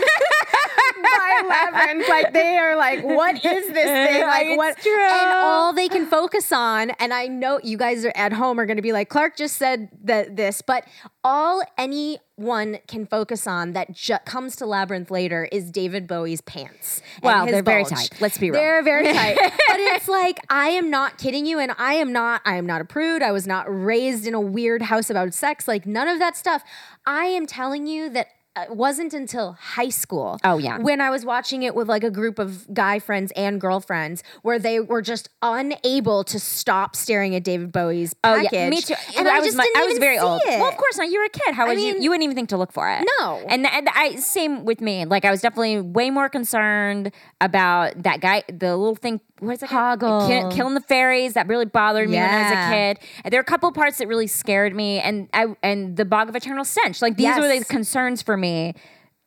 [1.03, 4.21] By Labyrinth, like they are like, what is this thing?
[4.33, 4.77] Like It's what?
[4.77, 4.91] true.
[5.11, 8.65] And all they can focus on, and I know you guys are at home are
[8.65, 10.85] going to be like, Clark just said that this, but
[11.23, 17.01] all anyone can focus on that ju- comes to Labyrinth later is David Bowie's pants.
[17.21, 18.09] Well, they're very tight.
[18.19, 18.59] Let's be real.
[18.59, 19.37] They're very tight.
[19.39, 22.41] but it's like I am not kidding you, and I am not.
[22.45, 23.21] I am not a prude.
[23.21, 25.67] I was not raised in a weird house about sex.
[25.67, 26.63] Like none of that stuff.
[27.05, 28.27] I am telling you that.
[28.55, 30.39] Uh, It wasn't until high school.
[30.43, 30.77] Oh, yeah.
[30.77, 34.59] When I was watching it with like a group of guy friends and girlfriends where
[34.59, 38.49] they were just unable to stop staring at David Bowie's Oh package.
[38.53, 38.95] yeah, me too.
[39.17, 40.41] And I, I, was didn't I was very old.
[40.45, 40.59] It.
[40.59, 41.09] Well, of course not.
[41.09, 41.53] You were a kid.
[41.55, 41.93] How would you?
[41.93, 43.05] mean- You wouldn't even think to look for it.
[43.19, 43.41] No.
[43.47, 45.05] And and I same with me.
[45.05, 49.19] Like I was definitely way more concerned about that guy, the little thing.
[49.45, 49.69] What is it?
[49.69, 50.27] Hoggle.
[50.27, 51.33] Kill- killing the fairies.
[51.33, 52.99] That really bothered me when I was a kid.
[53.23, 56.29] And there are a couple parts that really scared me, and I and the bog
[56.29, 57.01] of eternal stench.
[57.01, 58.73] Like these were the concerns for me.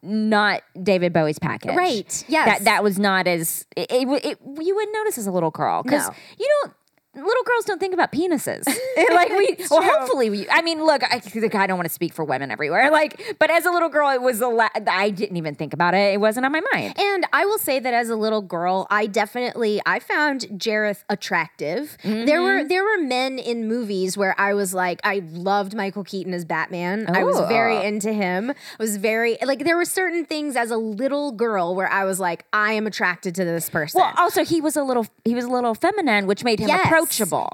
[0.03, 2.25] Not David Bowie's package, Right.
[2.29, 2.47] Yes.
[2.59, 5.83] That that was not as it, it, it- you wouldn't notice as a little girl
[5.83, 6.15] because No.
[6.39, 6.75] you don't.
[7.17, 8.65] Little girls don't think about penises.
[9.13, 10.49] like we, well, hopefully we.
[10.51, 12.91] I mean, look, I, I don't want to speak for women everywhere.
[12.97, 15.93] Like, but as a little girl, it was a la- I didn't even think about
[15.95, 16.15] it.
[16.15, 16.99] It wasn't on my mind.
[16.99, 21.97] And I will say that as a little girl, I definitely I found Jareth attractive.
[22.03, 22.69] There were Mm-hmm.
[22.69, 27.07] there were men in movies where I was like I loved Michael Keaton as Batman.
[27.15, 28.51] I was very into him.
[28.51, 32.19] I was very like there were certain things as a little girl where I was
[32.21, 34.01] like I am attracted to this person.
[34.01, 36.87] Well, also he was a little he was a little feminine, which made him Yes.
[36.87, 37.06] approachable.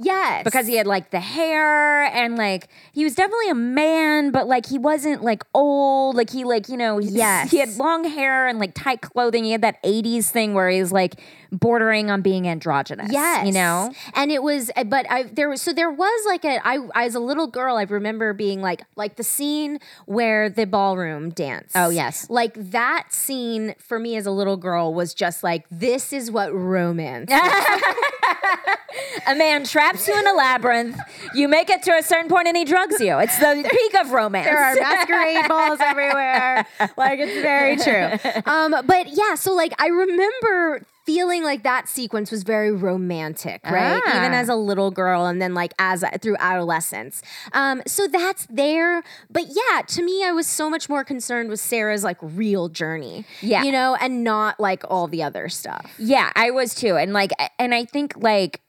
[0.02, 0.44] Yes.
[0.44, 4.66] because he had like the hair and like he was definitely a man, but like
[4.66, 6.16] he wasn't like old.
[6.16, 7.50] Like he like you know he- Yes.
[7.50, 9.44] he had long hair and like tight clothing.
[9.44, 11.14] He had that '80s thing where he was like
[11.50, 13.12] bordering on being androgynous.
[13.12, 13.92] Yes, you know.
[14.14, 17.14] and it was, uh, but I there was so there was like a I as
[17.14, 21.72] a little girl I remember being like like the scene where the ballroom dance.
[21.74, 22.28] Oh, yes.
[22.30, 26.54] like that scene for me as a little girl was just like this is what
[26.54, 27.30] romance.
[29.26, 30.98] A man traps you in a labyrinth.
[31.34, 33.18] You make it to a certain point and he drugs you.
[33.18, 34.46] It's the peak of romance.
[34.46, 36.66] there are masquerade balls everywhere.
[36.96, 38.42] Like it's very true.
[38.52, 44.02] Um, but yeah, so like I remember feeling like that sequence was very romantic, right?
[44.06, 44.18] Ah.
[44.18, 47.22] Even as a little girl, and then like as through adolescence.
[47.52, 49.02] Um, so that's there.
[49.30, 53.24] But yeah, to me, I was so much more concerned with Sarah's like real journey.
[53.40, 53.64] Yeah.
[53.64, 55.92] you know, and not like all the other stuff.
[55.98, 56.96] Yeah, I was too.
[56.96, 58.60] And like and I think like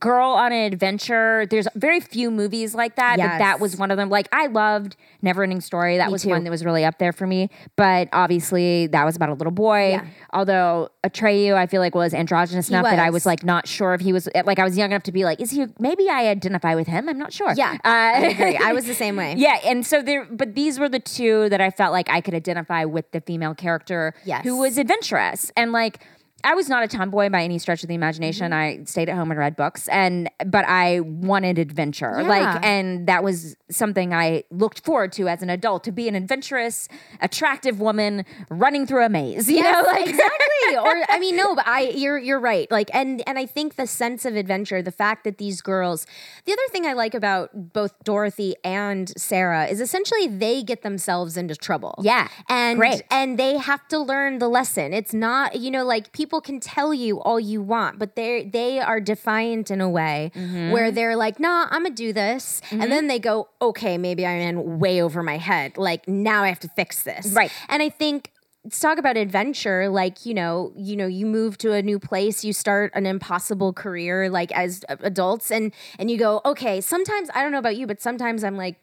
[0.00, 3.96] Girl on an Adventure, there's very few movies like that, but that was one of
[3.96, 4.08] them.
[4.10, 5.96] Like I loved Neverending Story.
[5.98, 6.30] That Me was too.
[6.30, 7.50] one that was really up there for me.
[7.76, 9.90] But obviously that was about a little boy.
[9.90, 10.06] Yeah.
[10.32, 13.16] Although Atreyu, I feel like was androgynous enough that I was.
[13.22, 15.40] was like not sure if he was like I was young enough to be like,
[15.40, 17.08] is he maybe I identify with him?
[17.08, 17.54] I'm not sure.
[17.56, 18.56] Yeah, Uh, I agree.
[18.56, 19.34] I was the same way.
[19.38, 22.34] Yeah, and so there, but these were the two that I felt like I could
[22.34, 24.42] identify with the female character Yes.
[24.42, 26.00] who was adventurous and like.
[26.46, 28.52] I was not a tomboy by any stretch of the imagination.
[28.52, 28.82] Mm-hmm.
[28.82, 32.28] I stayed at home and read books, and but I wanted adventure, Yeah.
[32.28, 36.14] like, and that was something I looked forward to as an adult to be an
[36.14, 36.88] adventurous,
[37.20, 39.48] attractive woman running through a maze.
[39.50, 40.46] You Yes, know, like exactly.
[40.76, 42.68] Or I mean, no, but I you're you're right.
[42.70, 46.06] Like, and and I think the sense of adventure, the fact that these girls,
[46.44, 51.36] the other thing I like about both Dorothy and Sarah is essentially they get themselves
[51.36, 51.94] into trouble.
[52.02, 53.02] Yeah, and great.
[53.10, 54.92] and they have to learn the lesson.
[54.92, 58.80] It's not you know like people can tell you all you want, but they they
[58.80, 60.70] are defiant in a way Mm-hmm.
[60.72, 64.40] where they're like, nah, I'm gonna do this, and then they go, okay, maybe I'm
[64.40, 65.76] in way over my head.
[65.78, 67.32] Like now I have to fix this.
[67.32, 67.50] Right.
[67.68, 68.32] And I think
[68.64, 72.44] let's talk about adventure like you know you know you move to a new place
[72.44, 77.42] you start an impossible career like as adults and and you go okay sometimes i
[77.44, 78.74] don't know about you but sometimes i'm like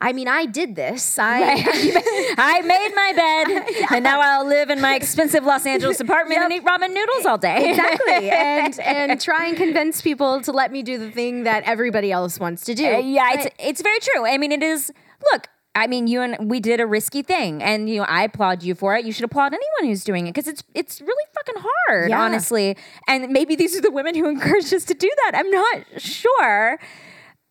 [0.00, 1.18] I mean, I did this.
[1.18, 1.40] I
[2.38, 6.52] I made my bed, and now I'll live in my expensive Los Angeles apartment and
[6.52, 7.70] eat ramen noodles all day.
[7.70, 12.12] exactly, and and try and convince people to let me do the thing that everybody
[12.12, 12.86] else wants to do.
[12.86, 14.24] Uh, yeah, it's it's very true.
[14.26, 14.92] I mean, it is.
[15.32, 18.62] Look, I mean, you and we did a risky thing, and you know, I applaud
[18.62, 19.04] you for it.
[19.04, 22.20] You should applaud anyone who's doing it because it's it's really fucking hard, Yeah.
[22.22, 22.76] honestly.
[23.08, 25.32] And maybe these are the women who encouraged us to do that.
[25.34, 26.78] I'm not sure.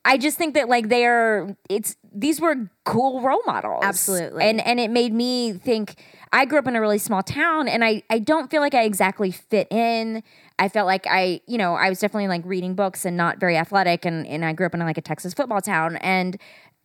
[0.05, 1.53] I just think that like they are.
[1.69, 4.43] It's these were cool role models, Absolutely.
[4.43, 5.95] and and it made me think.
[6.33, 8.83] I grew up in a really small town, and I I don't feel like I
[8.83, 10.23] exactly fit in.
[10.59, 13.55] I felt like I, you know, I was definitely like reading books and not very
[13.55, 16.37] athletic, and and I grew up in like a Texas football town, and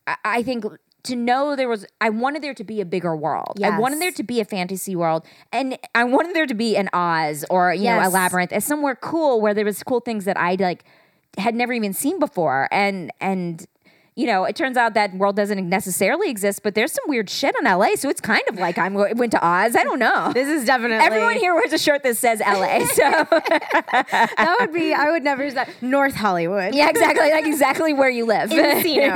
[0.06, 0.64] I, I think
[1.04, 3.58] to know there was, I wanted there to be a bigger world.
[3.62, 6.88] I wanted there to be a fantasy world, and I wanted there to be an
[6.92, 10.36] Oz or you know a labyrinth, as somewhere cool where there was cool things that
[10.36, 10.84] I like
[11.38, 13.66] had never even seen before, and and.
[14.14, 17.54] You know, it turns out that world doesn't necessarily exist, but there's some weird shit
[17.58, 19.74] in LA, so it's kind of like I'm went to Oz.
[19.74, 20.32] I don't know.
[20.34, 22.80] This is definitely Everyone here wears a shirt that says LA.
[22.92, 24.92] So That would be.
[24.92, 26.74] I would never say North Hollywood.
[26.74, 28.50] yeah, exactly, like exactly where you live.
[28.50, 29.14] Encino.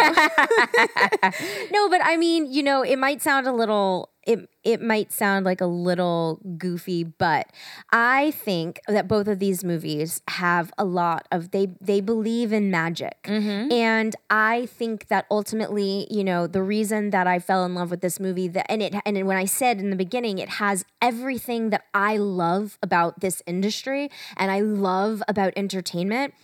[1.72, 5.46] no, but I mean, you know, it might sound a little it it might sound
[5.46, 7.46] like a little goofy, but
[7.92, 12.70] I think that both of these movies have a lot of they they believe in
[12.70, 13.22] magic.
[13.22, 13.72] Mm-hmm.
[13.72, 18.00] And I think that ultimately, you know, the reason that I fell in love with
[18.00, 21.70] this movie that and it and when I said in the beginning it has everything
[21.70, 26.34] that I love about this industry and I love about entertainment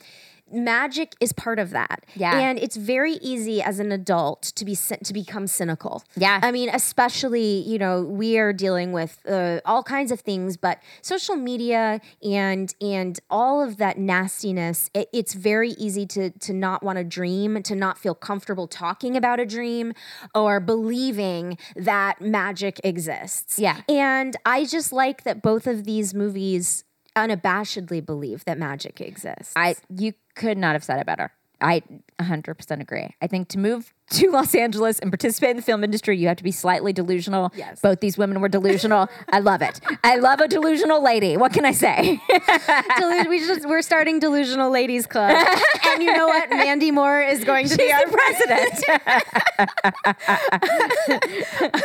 [0.53, 2.05] magic is part of that.
[2.14, 2.38] Yeah.
[2.38, 6.05] And it's very easy as an adult to be to become cynical.
[6.16, 6.40] Yeah.
[6.42, 10.80] I mean, especially, you know, we are dealing with uh, all kinds of things, but
[11.00, 16.82] social media and and all of that nastiness, it, it's very easy to to not
[16.82, 19.92] want to dream, to not feel comfortable talking about a dream
[20.34, 23.59] or believing that magic exists.
[23.59, 23.82] Yeah.
[23.88, 26.84] And I just like that both of these movies
[27.16, 29.53] unabashedly believe that magic exists.
[29.57, 31.33] I you could not have said it better.
[31.61, 31.83] I
[32.20, 33.14] 100% agree.
[33.20, 36.36] I think to move to Los Angeles and participate in the film industry, you have
[36.36, 37.52] to be slightly delusional.
[37.54, 37.80] Yes.
[37.80, 39.08] Both these women were delusional.
[39.30, 39.80] I love it.
[40.04, 41.36] I love a delusional lady.
[41.36, 42.20] What can I say?
[42.30, 45.30] Delu- we just we're starting delusional ladies club,
[45.86, 46.50] and you know what?
[46.50, 48.84] Mandy Moore is going to be our president.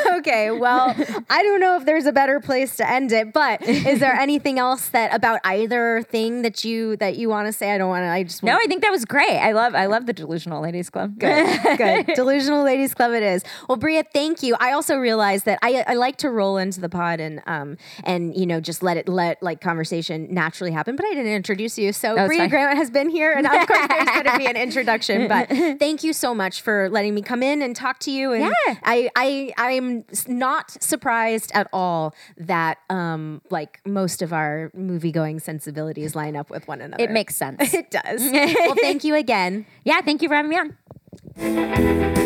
[0.17, 0.51] okay.
[0.51, 0.95] Well,
[1.29, 4.59] I don't know if there's a better place to end it, but is there anything
[4.59, 7.71] else that about either thing that you that you want to say?
[7.71, 8.07] I don't want to.
[8.07, 9.37] I just no, I think that was great.
[9.37, 11.17] I love I love the delusional ladies club.
[11.17, 12.07] Good, good.
[12.17, 13.43] Delusional Ladies Club it is.
[13.69, 14.55] Well, Brea, thank you.
[14.59, 18.35] I also realized that I, I like to roll into the pod and um and
[18.35, 20.95] you know just let it let like conversation naturally happen.
[20.95, 22.49] But I didn't introduce you, so Brea fine.
[22.49, 25.27] Grant has been here, and of course there's going to be an introduction.
[25.27, 25.47] But
[25.77, 28.31] thank you so much for letting me come in and talk to you.
[28.33, 28.75] And Yeah.
[28.83, 35.39] I I I'm not surprised at all that um like most of our movie going
[35.39, 37.03] sensibilities line up with one another.
[37.03, 37.73] It makes sense.
[37.75, 38.21] it does.
[38.33, 39.67] well, thank you again.
[39.83, 40.75] yeah, thank you for having me on.
[41.39, 42.17] Müzik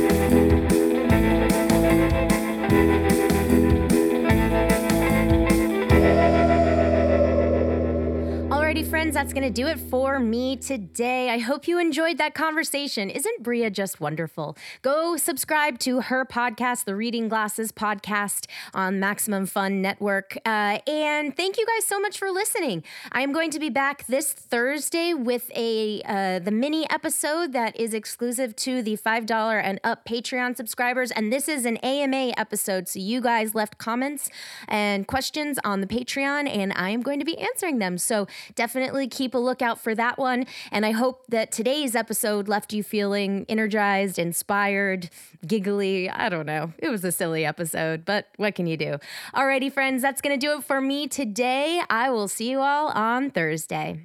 [8.79, 11.29] friends, that's going to do it for me today.
[11.29, 13.09] I hope you enjoyed that conversation.
[13.09, 14.57] Isn't Brea just wonderful?
[14.81, 20.37] Go subscribe to her podcast, the Reading Glasses podcast on Maximum Fun Network.
[20.45, 22.81] Uh, and thank you guys so much for listening.
[23.11, 27.77] I am going to be back this Thursday with a uh, the mini episode that
[27.77, 31.11] is exclusive to the $5 and up Patreon subscribers.
[31.11, 32.87] And this is an AMA episode.
[32.87, 34.29] So you guys left comments
[34.69, 37.97] and questions on the Patreon, and I am going to be answering them.
[37.97, 38.27] So
[38.61, 40.45] definitely keep a lookout for that one.
[40.71, 45.09] And I hope that today's episode left you feeling energized, inspired,
[45.47, 46.11] giggly.
[46.11, 46.71] I don't know.
[46.77, 48.99] It was a silly episode, but what can you do?
[49.33, 51.81] Alrighty, friends, that's going to do it for me today.
[51.89, 54.03] I will see you all on Thursday.